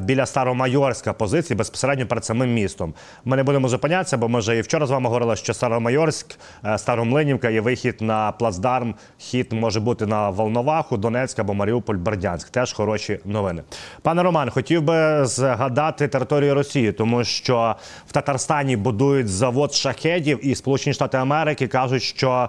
біля 0.00 0.26
Старомайорська 0.26 1.12
позиції 1.12 1.56
безпосередньо 1.56 2.06
перед 2.06 2.24
самим 2.24 2.54
містом. 2.54 2.94
Ми 3.24 3.36
не 3.36 3.42
будемо 3.42 3.68
зупинятися, 3.68 4.16
бо 4.16 4.28
ми 4.28 4.38
вже 4.38 4.56
і 4.56 4.60
вчора 4.60 4.86
з 4.86 4.90
вами 4.90 5.08
говорили, 5.08 5.36
що 5.36 5.54
Старомайорськ, 5.54 6.38
е, 6.64 6.78
Старомлинівка 6.78 7.50
є 7.50 7.60
вихід 7.60 7.96
на 8.00 8.32
плацдарм. 8.32 8.94
Хід 9.18 9.52
може 9.52 9.80
бути 9.80 10.06
на 10.06 10.30
Волноваху, 10.30 10.96
Донецьк 10.96 11.38
або 11.38 11.54
Маріуполь, 11.54 11.94
Бердянськ. 11.94 12.50
Теж 12.50 12.72
хороші 12.72 13.20
новини. 13.24 13.62
Пане 14.02 14.22
Роман, 14.22 14.50
хотів 14.50 14.82
би 14.82 15.24
згадати 15.24 16.08
територію 16.08 16.54
Росії, 16.54 16.92
тому 16.92 17.24
що 17.24 17.76
в 18.06 18.12
Татарстані 18.12 18.76
будують 18.76 19.28
завод 19.28 19.74
шахедів, 19.74 20.46
і 20.46 20.54
Сполучені 20.54 20.94
Штати 20.94 21.18
Америки 21.18 21.68
кажуть, 21.68 22.02
що 22.02 22.48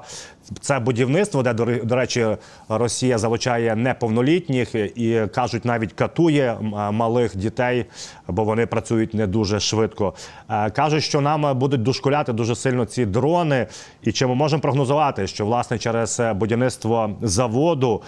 це 0.59 0.79
будівництво, 0.79 1.43
де 1.43 1.53
до 1.83 1.95
речі, 1.95 2.27
Росія 2.69 3.17
залучає 3.17 3.75
неповнолітніх 3.75 4.75
і 4.75 5.21
кажуть, 5.35 5.65
навіть 5.65 5.93
катує 5.93 6.57
малих 6.91 7.37
дітей, 7.37 7.85
бо 8.27 8.43
вони 8.43 8.65
працюють 8.65 9.13
не 9.13 9.27
дуже 9.27 9.59
швидко. 9.59 10.13
Е, 10.49 10.69
кажуть, 10.69 11.03
що 11.03 11.21
нам 11.21 11.59
будуть 11.59 11.83
дошкуляти 11.83 12.33
дуже 12.33 12.55
сильно 12.55 12.85
ці 12.85 13.05
дрони, 13.05 13.67
і 14.01 14.11
чи 14.11 14.27
ми 14.27 14.35
можемо 14.35 14.61
прогнозувати, 14.61 15.27
що 15.27 15.45
власне 15.45 15.77
через 15.77 16.21
будівництво 16.35 17.09
заводу. 17.21 18.01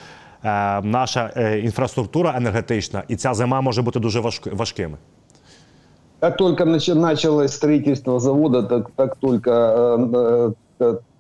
Е, 0.44 0.82
наша 0.82 1.32
е, 1.38 1.60
інфраструктура 1.60 2.34
енергетична 2.38 3.04
і 3.08 3.16
ця 3.16 3.34
зима 3.34 3.62
може 3.62 3.82
бути 3.82 4.00
дуже 4.00 4.20
важкими. 4.52 4.98
Как 6.20 6.38
только 6.38 6.66
началось 6.66 7.54
строительство 7.54 8.20
завода, 8.20 8.64
так, 8.64 8.90
так 8.96 9.16
только 9.16 10.54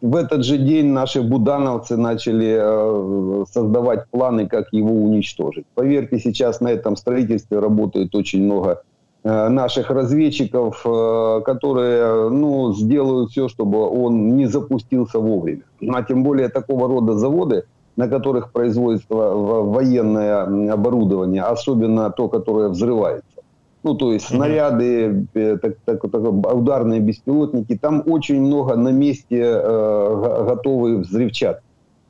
в 0.02 0.16
этот 0.16 0.44
же 0.46 0.58
день 0.58 0.88
наши 0.88 1.22
будановцы 1.22 1.98
начали 1.98 2.58
э, 2.60 3.46
создавать 3.52 4.08
планы, 4.10 4.48
как 4.48 4.72
его 4.72 4.92
уничтожить. 4.92 5.66
Поверьте, 5.76 6.20
сейчас 6.20 6.62
на 6.62 6.70
этом 6.70 6.96
строительстве 6.96 7.60
работает 7.60 8.16
очень 8.16 8.44
много 8.44 8.82
э, 9.24 9.50
наших 9.50 9.90
разведчиков, 9.90 10.82
э, 10.86 11.42
которые 11.46 12.30
ну, 12.30 12.74
сделают 12.74 13.32
все, 13.32 13.50
чтобы 13.50 13.80
он 13.80 14.36
не 14.38 14.48
запустился 14.48 15.20
вовремя. 15.20 15.64
А 15.90 16.04
тем 16.04 16.24
более 16.24 16.50
такого 16.50 16.88
рода 16.88 17.14
заводы, 17.14 17.64
на 17.98 18.08
которых 18.08 18.54
производится 18.54 19.14
военное 19.14 20.74
оборудование, 20.74 21.44
особенно 21.44 22.10
то, 22.12 22.30
которое 22.30 22.70
взрывается, 22.70 23.39
ну, 23.84 23.96
то 23.96 24.12
есть 24.12 24.28
снаряды, 24.28 25.26
э, 25.34 25.58
так, 25.58 25.78
так, 25.86 26.02
так, 26.02 26.54
ударные 26.54 27.00
беспилотники, 27.00 27.78
там 27.78 28.04
очень 28.06 28.42
много 28.42 28.76
на 28.76 28.90
месте 28.90 29.42
э, 29.42 30.46
готовы 30.48 30.98
взрывчатки. 30.98 31.64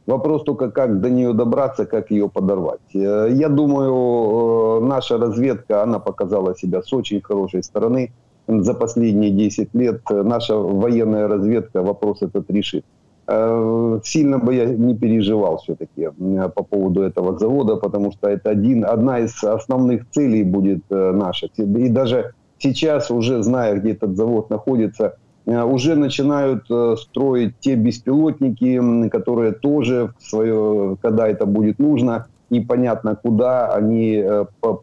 Вопрос 0.07 0.43
только, 0.43 0.71
как 0.71 1.01
до 1.01 1.11
нее 1.11 1.33
добраться, 1.33 1.85
как 1.85 2.09
ее 2.09 2.27
подорвать. 2.27 2.79
Э, 2.95 3.27
я 3.31 3.49
думаю, 3.49 4.81
э, 4.81 4.85
наша 4.85 5.19
разведка, 5.19 5.83
она 5.83 5.99
показала 5.99 6.55
себя 6.55 6.81
с 6.81 6.91
очень 6.91 7.21
хорошей 7.21 7.61
стороны. 7.61 8.11
За 8.47 8.73
последние 8.73 9.29
10 9.29 9.75
лет 9.75 10.01
наша 10.09 10.55
военная 10.55 11.27
разведка 11.27 11.83
вопрос 11.83 12.23
этот 12.23 12.49
решит. 12.49 12.83
Э, 13.31 13.99
сильно 14.03 14.39
бы 14.39 14.55
я 14.55 14.65
не 14.65 14.95
переживал 14.95 15.57
все-таки 15.57 16.09
по 16.55 16.63
поводу 16.63 17.03
этого 17.03 17.37
завода, 17.37 17.75
потому 17.75 18.11
что 18.11 18.27
это 18.27 18.49
один, 18.49 18.83
одна 18.83 19.19
из 19.19 19.43
основных 19.43 20.09
целей 20.09 20.43
будет 20.43 20.81
э, 20.89 21.11
наша. 21.11 21.47
И 21.55 21.89
даже 21.89 22.33
сейчас, 22.57 23.11
уже 23.11 23.43
зная, 23.43 23.75
где 23.75 23.91
этот 23.91 24.17
завод 24.17 24.49
находится, 24.49 25.17
э, 25.45 25.61
уже 25.61 25.95
начинают 25.95 26.65
строить 26.99 27.53
те 27.59 27.75
беспилотники, 27.75 29.09
которые 29.09 29.51
тоже, 29.51 30.11
в 30.17 30.23
свое, 30.23 30.97
когда 30.99 31.27
это 31.27 31.45
будет 31.45 31.77
нужно, 31.77 32.25
непонятно 32.49 33.15
куда, 33.15 33.71
они 33.75 34.25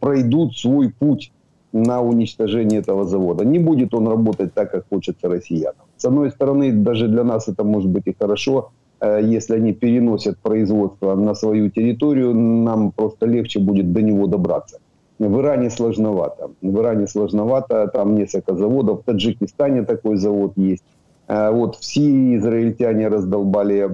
пройдут 0.00 0.56
свой 0.56 0.90
путь 0.96 1.32
на 1.72 2.00
уничтожение 2.00 2.78
этого 2.78 3.04
завода. 3.04 3.44
Не 3.44 3.58
будет 3.58 3.92
он 3.92 4.06
работать 4.06 4.54
так, 4.54 4.70
как 4.70 4.84
хочется 4.88 5.28
россиянам. 5.28 5.85
С 5.96 6.04
одной 6.04 6.30
стороны, 6.30 6.72
даже 6.72 7.08
для 7.08 7.24
нас 7.24 7.48
это 7.48 7.64
может 7.64 7.90
быть 7.90 8.06
и 8.06 8.14
хорошо, 8.18 8.70
э, 9.00 9.20
если 9.22 9.56
они 9.56 9.72
переносят 9.72 10.38
производство 10.38 11.14
на 11.14 11.34
свою 11.34 11.70
территорию, 11.70 12.34
нам 12.34 12.92
просто 12.92 13.26
легче 13.26 13.60
будет 13.60 13.92
до 13.92 14.02
него 14.02 14.26
добраться. 14.26 14.78
В 15.18 15.40
Иране 15.40 15.70
сложновато. 15.70 16.50
В 16.60 16.78
Иране 16.78 17.06
сложновато, 17.06 17.88
там 17.88 18.14
несколько 18.14 18.54
заводов. 18.54 19.00
В 19.00 19.04
Таджикистане 19.04 19.82
такой 19.82 20.16
завод 20.16 20.52
есть. 20.56 20.84
Э, 21.28 21.50
вот 21.50 21.76
все 21.76 22.36
израильтяне 22.36 23.08
раздолбали, 23.08 23.88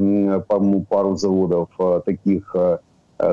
по-моему, 0.49 0.85
пару 0.88 1.17
заводов 1.17 1.69
э, 1.79 2.01
таких 2.05 2.57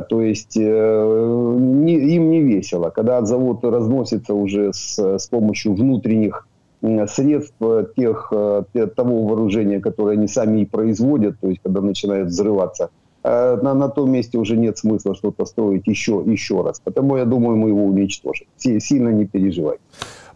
то 0.09 0.21
есть 0.21 0.55
не, 0.55 1.93
им 2.15 2.29
не 2.29 2.41
весело. 2.41 2.91
Когда 2.91 3.25
завод 3.25 3.63
разносится 3.63 4.35
уже 4.35 4.71
с, 4.71 4.99
с 4.99 5.27
помощью 5.27 5.73
внутренних 5.73 6.47
средств 6.81 7.55
тех, 7.95 8.31
э, 8.31 8.87
того 8.95 9.25
вооружения, 9.25 9.79
которое 9.79 10.17
они 10.17 10.27
сами 10.27 10.61
и 10.61 10.65
производят, 10.65 11.39
то 11.39 11.47
есть 11.47 11.61
когда 11.63 11.81
начинает 11.81 12.27
взрываться, 12.27 12.89
на, 13.21 13.73
на 13.73 13.89
том 13.89 14.11
месте 14.11 14.37
уже 14.37 14.55
нет 14.55 14.77
смысла 14.77 15.13
что-то 15.13 15.45
строить 15.45 15.87
еще, 15.87 16.23
еще 16.25 16.61
раз. 16.61 16.79
Потому 16.79 17.17
я 17.17 17.25
думаю, 17.25 17.57
мы 17.57 17.67
его 17.67 17.83
уничтожим. 17.83 18.47
Сильно 18.55 19.09
не 19.09 19.25
переживайте. 19.25 19.81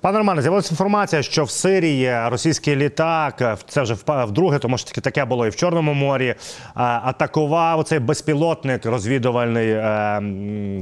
Пане 0.03 0.17
Романе, 0.17 0.41
з'явилася 0.41 0.69
інформація, 0.71 1.23
що 1.23 1.43
в 1.43 1.49
Сирії 1.49 2.29
російський 2.29 2.75
літак, 2.75 3.59
це 3.67 3.81
вже 3.81 3.95
вдруге, 4.07 4.59
тому 4.59 4.77
що 4.77 5.01
таке 5.01 5.25
було 5.25 5.47
і 5.47 5.49
в 5.49 5.55
Чорному 5.55 5.93
морі. 5.93 6.27
Е, 6.27 6.35
атакував 6.75 7.83
цей 7.83 7.99
безпілотник 7.99 8.85
розвідувальний 8.85 9.69
е, 9.69 10.21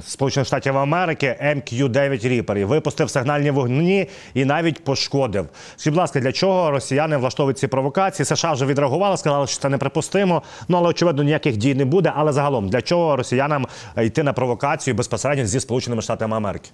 Сполучених 0.08 0.48
Штатів 0.48 0.78
Америки 0.78 1.36
МК-9 1.42 2.28
Ріпер 2.28 2.58
і 2.58 2.64
випустив 2.64 3.10
сигнальні 3.10 3.52
вогні 3.52 4.10
і 4.34 4.46
навіть 4.46 4.84
пошкодив. 4.84 5.48
Скажіть, 5.76 5.94
будь 5.94 6.00
ласка, 6.00 6.20
для 6.20 6.32
чого 6.32 6.72
росіяни 6.72 7.18
влаштовують 7.18 7.58
ці 7.58 7.68
провокації? 7.68 8.26
США 8.26 8.52
вже 8.52 8.66
відреагували, 8.66 9.18
сказали, 9.18 9.48
що 9.48 9.60
це 9.60 9.70
неприпустимо. 9.70 10.42
Ну 10.68 10.78
але 10.78 10.90
очевидно 10.90 11.24
ніяких 11.24 11.58
дій 11.58 11.76
не 11.76 11.86
буде. 11.86 12.14
Але 12.16 12.34
загалом 12.34 12.70
для 12.70 12.82
чого 12.82 13.16
росіянам 13.16 13.68
йти 13.98 14.24
на 14.24 14.34
провокацію 14.34 14.96
безпосередньо 14.96 15.46
зі 15.46 15.60
Сполученими 15.60 16.02
Штатами 16.02 16.38
Америки? 16.38 16.70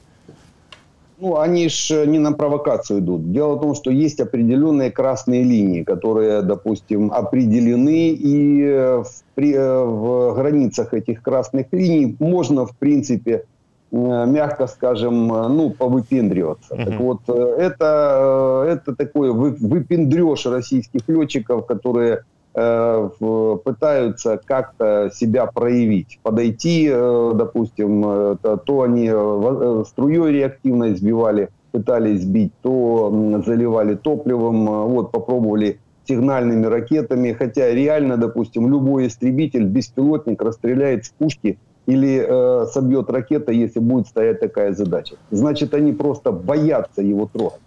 Ну, 1.19 1.39
они 1.39 1.67
же 1.69 2.05
не 2.05 2.19
на 2.19 2.33
провокацию 2.33 2.99
идут. 2.99 3.31
Дело 3.31 3.55
в 3.55 3.61
том, 3.61 3.73
что 3.73 3.89
есть 3.89 4.19
определенные 4.19 4.91
красные 4.91 5.43
линии, 5.43 5.83
которые, 5.83 6.43
допустим, 6.43 7.11
определены, 7.11 8.09
и 8.09 9.01
в, 9.03 9.07
при, 9.33 9.53
в 9.57 10.35
границах 10.35 10.93
этих 10.93 11.23
красных 11.23 11.67
линий 11.71 12.15
можно, 12.19 12.65
в 12.67 12.75
принципе, 12.77 13.45
мягко 13.91 14.67
скажем, 14.67 15.27
ну, 15.27 15.71
повыпендриваться. 15.71 16.75
Uh-huh. 16.75 16.85
Так 16.85 16.99
вот, 16.99 17.21
это, 17.29 18.65
это 18.67 18.95
такой 18.95 19.31
выпендреж 19.31 20.45
российских 20.45 21.01
летчиков, 21.07 21.65
которые 21.65 22.19
Э, 22.19 22.36
пытаются 22.57 24.41
как-то 24.43 25.11
себя 25.13 25.45
проявить, 25.45 26.19
подойти, 26.23 26.89
э, 26.91 27.31
допустим, 27.35 28.03
э, 28.05 28.35
то 28.65 28.81
они 28.81 29.11
струей 29.85 30.31
реактивно 30.31 30.91
избивали, 30.93 31.49
пытались 31.71 32.23
сбить, 32.23 32.53
то 32.63 33.41
заливали 33.45 33.93
топливом, 33.93 34.65
вот 34.89 35.11
попробовали 35.11 35.79
сигнальными 36.07 36.65
ракетами, 36.65 37.33
хотя 37.33 37.69
реально, 37.71 38.17
допустим, 38.17 38.67
любой 38.67 39.07
истребитель, 39.07 39.65
беспилотник 39.65 40.41
расстреляет 40.41 41.05
с 41.05 41.09
пушки 41.09 41.59
или 41.85 42.25
э, 42.27 42.65
собьет 42.73 43.09
ракета, 43.09 43.51
если 43.51 43.79
будет 43.79 44.07
стоять 44.07 44.39
такая 44.39 44.73
задача. 44.73 45.15
Значит, 45.29 45.73
они 45.73 45.93
просто 45.93 46.31
боятся 46.31 47.01
его 47.01 47.29
трогать 47.31 47.61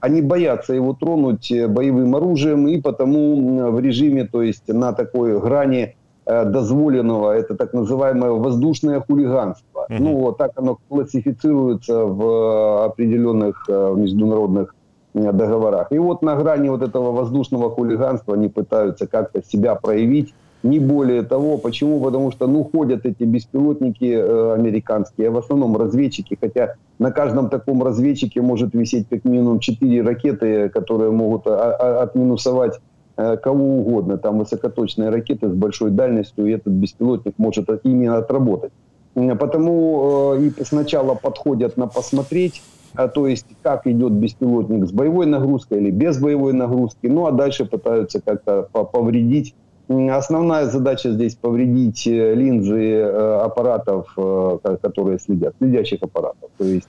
они 0.00 0.22
боятся 0.22 0.74
его 0.74 0.94
тронуть 0.94 1.50
э, 1.50 1.68
боевым 1.68 2.14
оружием, 2.14 2.68
и 2.68 2.80
потому 2.80 3.70
в 3.70 3.80
режиме, 3.80 4.24
то 4.24 4.42
есть 4.42 4.68
на 4.68 4.92
такой 4.92 5.40
грани 5.40 5.96
э, 6.26 6.44
дозволенного, 6.44 7.32
это 7.32 7.54
так 7.54 7.72
называемое 7.72 8.30
воздушное 8.32 9.00
хулиганство. 9.00 9.86
Uh-huh. 9.88 9.96
Ну, 9.98 10.16
вот 10.18 10.38
так 10.38 10.52
оно 10.56 10.78
классифицируется 10.88 12.04
в 12.04 12.22
э, 12.22 12.84
определенных 12.86 13.68
международных 13.68 14.74
договорах. 15.14 15.92
И 15.92 15.98
вот 15.98 16.20
на 16.20 16.36
грани 16.36 16.68
вот 16.68 16.82
этого 16.82 17.10
воздушного 17.10 17.70
хулиганства 17.70 18.34
они 18.34 18.48
пытаются 18.48 19.06
как-то 19.06 19.42
себя 19.42 19.74
проявить 19.74 20.34
не 20.66 20.78
более 20.78 21.22
того. 21.22 21.58
Почему? 21.58 22.00
Потому 22.00 22.30
что, 22.32 22.46
ну, 22.46 22.64
ходят 22.64 23.06
эти 23.06 23.22
беспилотники 23.24 24.04
э, 24.04 24.54
американские, 24.54 25.28
а 25.28 25.30
в 25.30 25.38
основном 25.38 25.76
разведчики, 25.76 26.36
хотя 26.40 26.74
на 26.98 27.10
каждом 27.12 27.48
таком 27.48 27.82
разведчике 27.82 28.40
может 28.40 28.74
висеть 28.74 29.08
как 29.08 29.24
минимум 29.24 29.60
4 29.60 30.02
ракеты, 30.02 30.68
которые 30.68 31.10
могут 31.10 31.46
а, 31.46 31.72
а, 31.72 32.02
отминусовать 32.02 32.80
э, 33.16 33.36
кого 33.36 33.78
угодно. 33.78 34.18
Там 34.18 34.38
высокоточные 34.38 35.10
ракеты 35.10 35.48
с 35.48 35.54
большой 35.54 35.90
дальностью, 35.90 36.46
и 36.46 36.52
этот 36.52 36.72
беспилотник 36.72 37.34
может 37.38 37.68
именно 37.84 38.18
отработать. 38.18 38.72
Потому 39.14 40.34
э, 40.36 40.42
и 40.42 40.64
сначала 40.64 41.14
подходят 41.14 41.76
на 41.78 41.86
посмотреть, 41.86 42.62
а, 42.94 43.08
то 43.08 43.26
есть 43.26 43.46
как 43.62 43.86
идет 43.86 44.12
беспилотник 44.12 44.86
с 44.86 44.92
боевой 44.92 45.26
нагрузкой 45.26 45.78
или 45.78 45.90
без 45.90 46.18
боевой 46.18 46.52
нагрузки, 46.52 47.06
ну 47.06 47.26
а 47.26 47.32
дальше 47.32 47.64
пытаются 47.64 48.20
как-то 48.20 48.68
повредить 48.72 49.54
Основная 49.88 50.66
задача 50.66 51.12
здесь 51.12 51.36
повредить 51.36 52.08
э, 52.08 52.34
линзы 52.34 52.82
э, 52.82 53.38
аппаратов, 53.38 54.12
э, 54.16 54.58
которые 54.82 55.20
следят, 55.20 55.54
следящих 55.58 56.02
аппаратов, 56.02 56.50
то 56.58 56.64
есть 56.64 56.88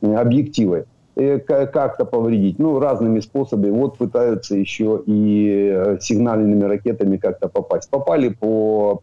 объективы. 0.00 0.86
Как-то 1.14 2.06
повредить, 2.06 2.58
ну, 2.58 2.78
разными 2.80 3.20
способами. 3.20 3.70
Вот 3.70 3.98
пытаются 3.98 4.56
еще 4.56 5.02
и 5.04 5.96
сигнальными 6.00 6.64
ракетами 6.64 7.18
как-то 7.18 7.48
попасть. 7.48 7.90
Попали 7.90 8.30
по 8.30 9.02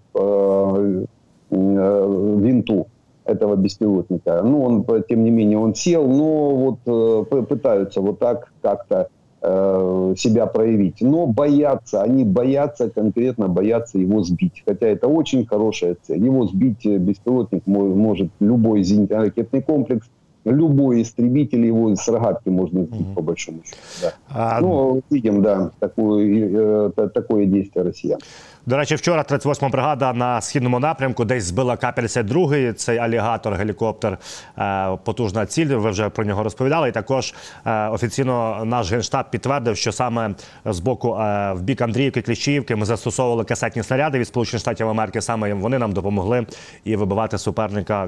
винту 1.51 2.87
этого 3.25 3.55
беспилотника. 3.55 4.41
Ну, 4.41 4.63
он, 4.63 4.85
тем 5.07 5.23
не 5.23 5.29
менее, 5.29 5.59
он 5.59 5.75
сел, 5.75 6.07
но 6.07 6.75
вот 6.85 7.47
пытаются 7.47 8.01
вот 8.01 8.17
так 8.17 8.51
как-то 8.63 9.09
Э, 9.41 10.15
себя 10.17 10.47
проявить. 10.47 10.99
Но 10.99 11.25
боятся, 11.25 12.01
они 12.01 12.25
боятся, 12.25 12.89
конкретно 12.89 13.47
боятся 13.47 13.97
его 13.97 14.21
сбить. 14.21 14.63
Хотя 14.65 14.87
это 14.87 15.07
очень 15.07 15.45
хорошая 15.45 15.95
цель. 16.01 16.25
Его 16.25 16.45
сбить 16.45 16.85
э, 16.85 16.97
беспилотник 16.97 17.65
может 17.65 18.31
любой 18.41 18.81
зенитно-ракетный 18.81 19.61
комплекс, 19.61 20.09
любой 20.45 21.01
истребитель 21.01 21.65
его 21.65 21.95
с 21.95 22.07
рогатки 22.07 22.49
можно 22.49 22.83
сбить, 22.83 23.01
mm-hmm. 23.01 23.15
по 23.15 23.21
большому 23.21 23.61
счету. 23.63 23.77
Да. 24.01 24.13
А... 24.29 24.61
Ну, 24.61 25.01
видим, 25.09 25.41
да, 25.41 25.71
такое, 25.79 26.91
э, 26.97 27.09
такое 27.13 27.45
действие 27.45 27.85
россиян. 27.85 28.19
До 28.65 28.77
речі, 28.77 28.95
вчора 28.95 29.21
38-ма 29.21 29.69
бригада 29.69 30.13
на 30.13 30.41
східному 30.41 30.79
напрямку 30.79 31.25
десь 31.25 31.43
збила 31.43 31.77
К-52, 31.77 32.73
цей 32.73 32.97
алігатор, 32.97 33.53
гелікоптер, 33.53 34.17
е, 34.57 34.97
потужна 35.03 35.45
ціль. 35.45 35.65
Ви 35.65 35.89
вже 35.89 36.09
про 36.09 36.25
нього 36.25 36.43
розповідали. 36.43 36.89
І 36.89 36.91
також 36.91 37.33
е, 37.65 37.87
офіційно 37.87 38.61
наш 38.65 38.91
генштаб 38.91 39.31
підтвердив, 39.31 39.77
що 39.77 39.91
саме 39.91 40.35
з 40.65 40.79
боку 40.79 41.15
е, 41.15 41.53
в 41.53 41.61
бік 41.61 41.81
Андріївки, 41.81 42.21
Кліщіївки 42.21 42.75
ми 42.75 42.85
застосовували 42.85 43.43
касетні 43.43 43.83
снаряди 43.83 44.19
від 44.19 44.27
Сполучених 44.27 44.61
Штатів 44.61 44.89
Америки. 44.89 45.21
Саме 45.21 45.53
вони 45.53 45.79
нам 45.79 45.91
допомогли 45.91 46.45
і 46.83 46.95
вибивати 46.95 47.37
суперника 47.37 48.05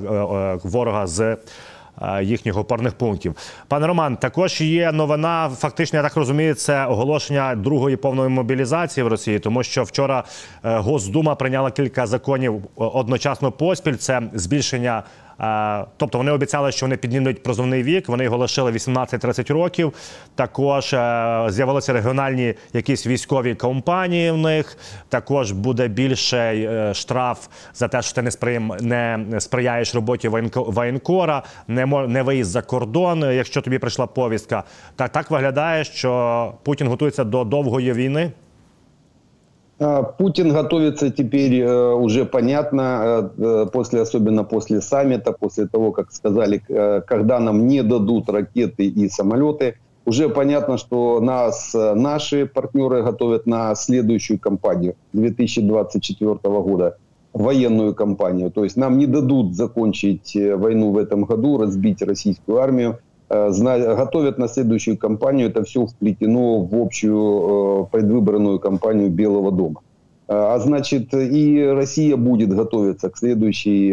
ворога 0.64 1.08
з. 1.08 1.38
Е, 2.02 2.24
їхніх 2.24 2.58
опорних 2.58 2.94
пунктів. 2.94 3.36
Пане 3.68 3.88
Роман, 3.88 4.18
також 4.18 4.62
є 4.62 4.92
новина. 4.92 5.50
Фактично, 5.58 5.98
я 5.98 6.04
так 6.04 6.16
розумію, 6.16 6.54
це 6.54 6.86
оголошення 6.86 7.56
другої 7.56 7.96
повної 7.96 8.30
мобілізації 8.30 9.04
в 9.04 9.08
Росії, 9.08 9.40
тому 9.40 9.64
що 9.64 9.84
вчора 9.84 10.24
е, 10.64 10.78
Госдума 10.78 11.36
прийняла 11.36 11.72
кілька 11.72 12.08
законів 12.08 12.64
одночасно 12.76 13.52
поспіль. 13.52 13.96
Це 13.96 14.22
збільшення 14.34 15.04
Тобто 15.98 16.18
вони 16.18 16.32
обіцяли, 16.32 16.72
що 16.72 16.86
вони 16.86 16.98
піднімуть 16.98 17.44
прозовний 17.44 17.84
вік. 17.84 18.10
Вони 18.10 18.24
його 18.24 18.38
лишили 18.38 18.72
18-30 18.72 19.54
років. 19.54 19.94
Також 20.36 20.94
е, 20.94 21.46
з'явилися 21.50 21.94
регіональні 21.94 22.54
якісь 22.74 23.08
військові 23.08 23.56
компанії. 23.56 24.32
В 24.32 24.38
них 24.38 24.78
також 25.10 25.52
буде 25.52 25.88
більше 25.88 26.38
е, 26.38 26.94
штраф 26.94 27.48
за 27.74 27.88
те, 27.88 28.02
що 28.02 28.16
ти 28.16 28.22
не 28.22 28.32
сприєм 28.32 28.74
не 28.82 29.26
сприяєш 29.40 29.96
роботі 29.96 30.30
воєнкора, 30.56 31.44
не 31.68 31.86
не 31.86 32.22
виїзд 32.22 32.52
за 32.52 32.62
кордон, 32.62 33.34
якщо 33.34 33.62
тобі 33.62 33.80
прийшла 33.80 34.08
повістка. 34.08 34.64
Так 34.96 35.12
так 35.12 35.32
виглядає, 35.32 35.84
що 35.84 36.54
Путін 36.64 36.88
готується 36.88 37.24
до 37.24 37.44
довгої 37.44 37.94
війни. 37.94 38.32
А, 39.82 40.04
Путин 40.04 40.54
готовится 40.54 41.10
теперь 41.10 41.60
э, 41.60 41.94
уже 41.94 42.26
понятно, 42.26 43.32
э, 43.40 43.44
э, 43.44 43.66
после, 43.74 44.02
особенно 44.02 44.44
после 44.44 44.80
саммита, 44.80 45.32
после 45.32 45.66
того, 45.68 45.92
как 45.92 46.12
сказали, 46.12 46.62
когда 47.08 47.40
нам 47.40 47.66
не 47.66 47.82
дадут 47.82 48.30
ракеты 48.30 48.86
и 48.86 49.10
самолеты, 49.10 49.78
уже 50.06 50.30
понятно, 50.30 50.78
что 50.78 51.20
нас, 51.20 51.74
наши 51.74 52.46
партнеры 52.46 53.02
готовят 53.02 53.48
на 53.48 53.74
следующую 53.74 54.40
кампанию 54.40 54.96
2024 55.14 56.36
года, 56.44 56.98
военную 57.34 57.96
кампанию. 57.96 58.52
То 58.52 58.64
есть 58.64 58.78
нам 58.78 59.00
не 59.00 59.08
дадут 59.08 59.56
закончить 59.56 60.36
войну 60.36 60.92
в 60.92 60.98
этом 60.98 61.24
году, 61.24 61.58
разбить 61.58 62.02
российскую 62.04 62.60
армию, 62.60 63.00
готовят 63.32 64.38
на 64.38 64.48
следующую 64.48 64.98
кампанию. 64.98 65.48
Это 65.50 65.64
все 65.64 65.86
вплетено 65.86 66.60
в 66.64 66.76
общую 66.76 67.84
э, 67.84 67.86
предвыборную 67.92 68.60
кампанию 68.60 69.10
Белого 69.10 69.52
дома. 69.52 69.82
Э, 70.28 70.34
а 70.34 70.60
значит, 70.60 71.14
и 71.14 71.64
Россия 71.64 72.18
будет 72.18 72.50
готовиться 72.50 73.10
к 73.10 73.18
следующей, 73.18 73.92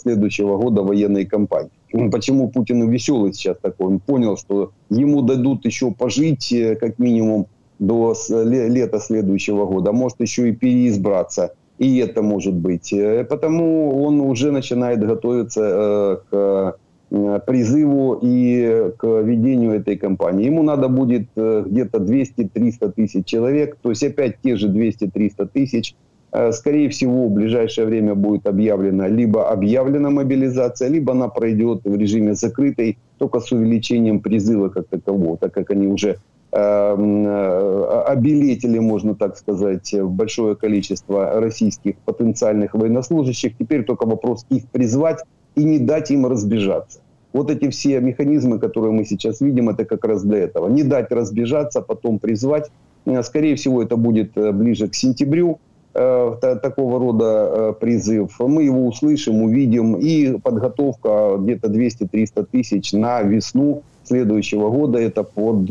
следующего 0.00 0.56
года 0.56 0.82
военной 0.82 1.26
кампании. 1.26 1.70
Почему 2.10 2.48
Путин 2.48 2.88
веселый 2.88 3.34
сейчас 3.34 3.56
такой? 3.60 3.86
Он 3.86 3.98
понял, 4.00 4.36
что 4.36 4.70
ему 4.88 5.22
дадут 5.22 5.66
еще 5.66 5.90
пожить 5.90 6.54
как 6.80 6.98
минимум 6.98 7.46
до 7.78 8.14
лета 8.30 8.98
следующего 8.98 9.66
года, 9.66 9.90
а 9.90 9.92
может 9.92 10.20
еще 10.20 10.48
и 10.48 10.52
переизбраться. 10.52 11.52
И 11.78 11.98
это 11.98 12.22
может 12.22 12.54
быть. 12.54 12.94
Потому 13.28 14.04
он 14.04 14.20
уже 14.20 14.52
начинает 14.52 15.04
готовиться 15.04 16.22
к 16.30 16.72
Э, 16.72 16.72
призыву 17.46 18.18
и 18.22 18.90
к 18.96 19.06
ведению 19.06 19.72
этой 19.72 19.98
кампании. 19.98 20.46
Ему 20.46 20.62
надо 20.62 20.88
будет 20.88 21.28
э, 21.36 21.64
где-то 21.66 21.98
200-300 21.98 22.92
тысяч 22.92 23.26
человек, 23.26 23.76
то 23.82 23.90
есть 23.90 24.02
опять 24.02 24.36
те 24.42 24.56
же 24.56 24.68
200-300 24.68 25.46
тысяч. 25.52 25.94
Э, 26.32 26.52
скорее 26.52 26.88
всего, 26.88 27.26
в 27.26 27.32
ближайшее 27.32 27.86
время 27.86 28.14
будет 28.14 28.46
объявлена 28.46 29.08
либо 29.08 29.50
объявлена 29.50 30.08
мобилизация, 30.08 30.88
либо 30.88 31.12
она 31.12 31.28
пройдет 31.28 31.82
в 31.84 31.94
режиме 31.94 32.34
закрытой, 32.34 32.96
только 33.18 33.40
с 33.40 33.52
увеличением 33.52 34.20
призыва 34.20 34.70
как 34.70 34.86
такового, 34.88 35.36
так 35.36 35.52
как 35.52 35.70
они 35.70 35.88
уже 35.88 36.16
обелетили, 36.54 38.78
можно 38.78 39.14
так 39.14 39.38
сказать, 39.38 39.94
большое 40.02 40.54
количество 40.54 41.40
российских 41.40 41.96
потенциальных 42.04 42.74
военнослужащих. 42.74 43.56
Теперь 43.56 43.84
только 43.84 44.06
вопрос 44.06 44.44
их 44.50 44.68
призвать 44.68 45.24
и 45.54 45.64
не 45.64 45.78
дать 45.78 46.10
им 46.10 46.26
разбежаться. 46.26 47.00
Вот 47.32 47.50
эти 47.50 47.70
все 47.70 48.00
механизмы, 48.00 48.58
которые 48.58 48.92
мы 48.92 49.04
сейчас 49.04 49.40
видим, 49.40 49.68
это 49.68 49.84
как 49.84 50.04
раз 50.04 50.22
для 50.22 50.38
этого. 50.38 50.68
Не 50.68 50.82
дать 50.82 51.10
разбежаться, 51.10 51.80
потом 51.80 52.18
призвать. 52.18 52.70
Э, 53.06 53.22
скорее 53.22 53.54
всего, 53.56 53.82
это 53.82 53.96
будет 53.96 54.36
э, 54.36 54.52
ближе 54.52 54.88
к 54.88 54.94
сентябрю. 54.94 55.58
э, 55.94 56.36
та- 56.40 56.56
такого 56.56 56.98
рода 56.98 57.76
призыв. 57.80 58.38
Мы 58.40 58.64
его 58.64 58.86
услышим, 58.86 59.42
увидим. 59.42 59.96
И 59.96 60.38
подготовка 60.38 61.36
где-то 61.38 61.68
200-300 61.68 62.46
тысяч 62.50 62.92
на 62.94 63.22
весну 63.22 63.82
следующего 64.04 64.70
года, 64.70 64.98
это 64.98 65.22
под 65.22 65.68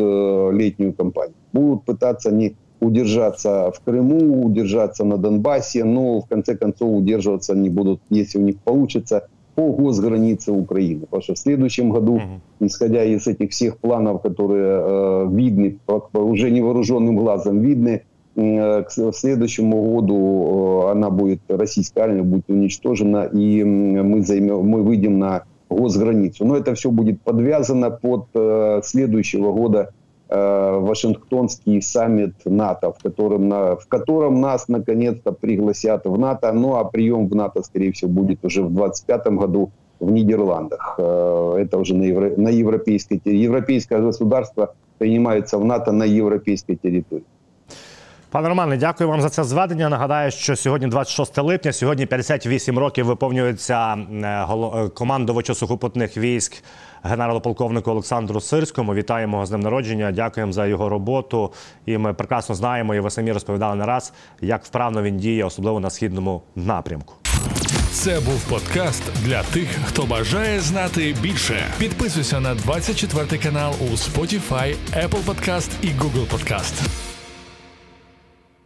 летнюю 0.56 0.93
кампанию. 0.93 1.34
Будут 1.54 1.86
пытаться 1.86 2.30
они 2.30 2.56
удержаться 2.80 3.71
в 3.71 3.80
Крыму, 3.84 4.45
удержаться 4.45 5.04
на 5.06 5.17
Донбассе, 5.17 5.84
но 5.84 6.21
в 6.21 6.28
конце 6.28 6.56
концов 6.56 6.97
удерживаться 6.97 7.54
они 7.54 7.69
будут, 7.69 8.00
если 8.10 8.39
у 8.39 8.41
них 8.41 8.58
получится, 8.63 9.28
по 9.55 9.71
госгранице 9.71 10.51
Украины. 10.51 11.01
Потому 11.01 11.21
что 11.21 11.33
в 11.35 11.39
следующем 11.39 11.89
году, 11.89 12.21
исходя 12.59 13.03
из 13.03 13.27
этих 13.27 13.51
всех 13.51 13.77
планов, 13.77 14.21
которые 14.21 14.81
э, 14.81 15.27
видны, 15.31 15.79
уже 16.13 16.51
невооруженным 16.51 17.15
глазом 17.15 17.59
видны, 17.59 18.03
э, 18.35 18.83
к 18.83 19.13
следующему 19.13 19.95
году 19.95 20.85
э, 20.87 20.91
она 20.91 21.09
будет, 21.09 21.41
российская 21.47 22.01
армия 22.01 22.23
будет 22.23 22.49
уничтожена, 22.49 23.25
и 23.25 23.63
мы, 23.63 24.21
займем, 24.21 24.65
мы 24.65 24.83
выйдем 24.83 25.19
на 25.19 25.43
госграницу. 25.69 26.45
Но 26.45 26.55
это 26.55 26.75
все 26.75 26.91
будет 26.91 27.21
подвязано 27.21 27.91
под 27.91 28.27
э, 28.33 28.81
следующего 28.83 29.51
года 29.51 29.93
э, 30.30 30.78
Вашингтонский 30.80 31.80
саммит 31.82 32.35
НАТО, 32.44 32.92
в 32.92 32.98
котором, 33.02 33.48
на, 33.48 33.74
в 33.76 33.87
котором 33.88 34.40
нас 34.40 34.68
наконец-то 34.68 35.32
пригласят 35.32 36.04
в 36.06 36.18
НАТО. 36.18 36.52
Ну 36.52 36.74
а 36.74 36.85
прием 36.85 37.28
в 37.28 37.35
НАТО, 37.35 37.62
скорее 37.62 37.90
всего, 37.92 38.11
будет 38.11 38.44
уже 38.44 38.62
в 38.62 38.70
2025 38.74 39.26
году 39.26 39.70
в 40.00 40.11
Нидерландах. 40.11 40.94
Э, 40.98 41.56
Это 41.59 41.78
уже 41.78 41.94
на, 41.94 42.04
евро, 42.04 42.30
на 42.37 42.48
европейской 42.50 43.18
территории. 43.18 43.44
Европейское 43.44 44.00
государство 44.00 44.74
принимается 44.98 45.59
в 45.59 45.64
НАТО 45.64 45.92
на 45.92 46.04
европейской 46.04 46.76
территории. 46.76 47.24
Пане 48.30 48.48
Романе, 48.48 48.76
дякую 48.76 49.09
вам 49.09 49.20
за 49.20 49.28
це 49.28 49.44
зведення. 49.44 49.88
Нагадаю, 49.88 50.30
що 50.30 50.56
сьогодні 50.56 50.87
26 50.88 51.38
липня, 51.38 51.72
сьогодні 51.72 52.06
58 52.06 52.78
років 52.78 53.06
виповнюється 53.06 53.94
е, 53.94 54.44
голо- 54.48 54.87
е, 54.87 54.88
командувачу 54.88 55.54
сухопутних 55.54 56.16
військ 56.16 56.62
генерал-полковнику 57.03 57.91
Олександру 57.91 58.41
Сирському. 58.41 58.93
Вітаємо 58.93 59.45
з 59.45 59.49
днем 59.49 59.61
народження. 59.61 60.11
Дякуємо 60.11 60.51
за 60.51 60.65
його 60.65 60.89
роботу. 60.89 61.53
І 61.85 61.97
ми 61.97 62.13
прекрасно 62.13 62.55
знаємо, 62.55 62.95
і 62.95 62.99
ви 62.99 63.09
самі 63.09 63.31
розповідали 63.31 63.75
не 63.75 63.85
раз, 63.85 64.13
як 64.41 64.65
вправно 64.65 65.01
він 65.01 65.17
діє, 65.17 65.45
особливо 65.45 65.79
на 65.79 65.89
східному 65.89 66.41
напрямку. 66.55 67.13
Це 67.91 68.19
був 68.19 68.43
подкаст 68.49 69.03
для 69.25 69.43
тих, 69.43 69.67
хто 69.85 70.03
бажає 70.03 70.59
знати 70.59 71.15
більше. 71.21 71.63
Підписуйся 71.77 72.39
на 72.39 72.55
24 72.55 73.37
канал 73.43 73.73
у 73.81 73.85
Spotify, 73.85 74.75
Apple 74.93 75.25
Podcast 75.25 75.69
і 75.81 75.87
Google 75.87 76.27
Podcast. 76.27 77.11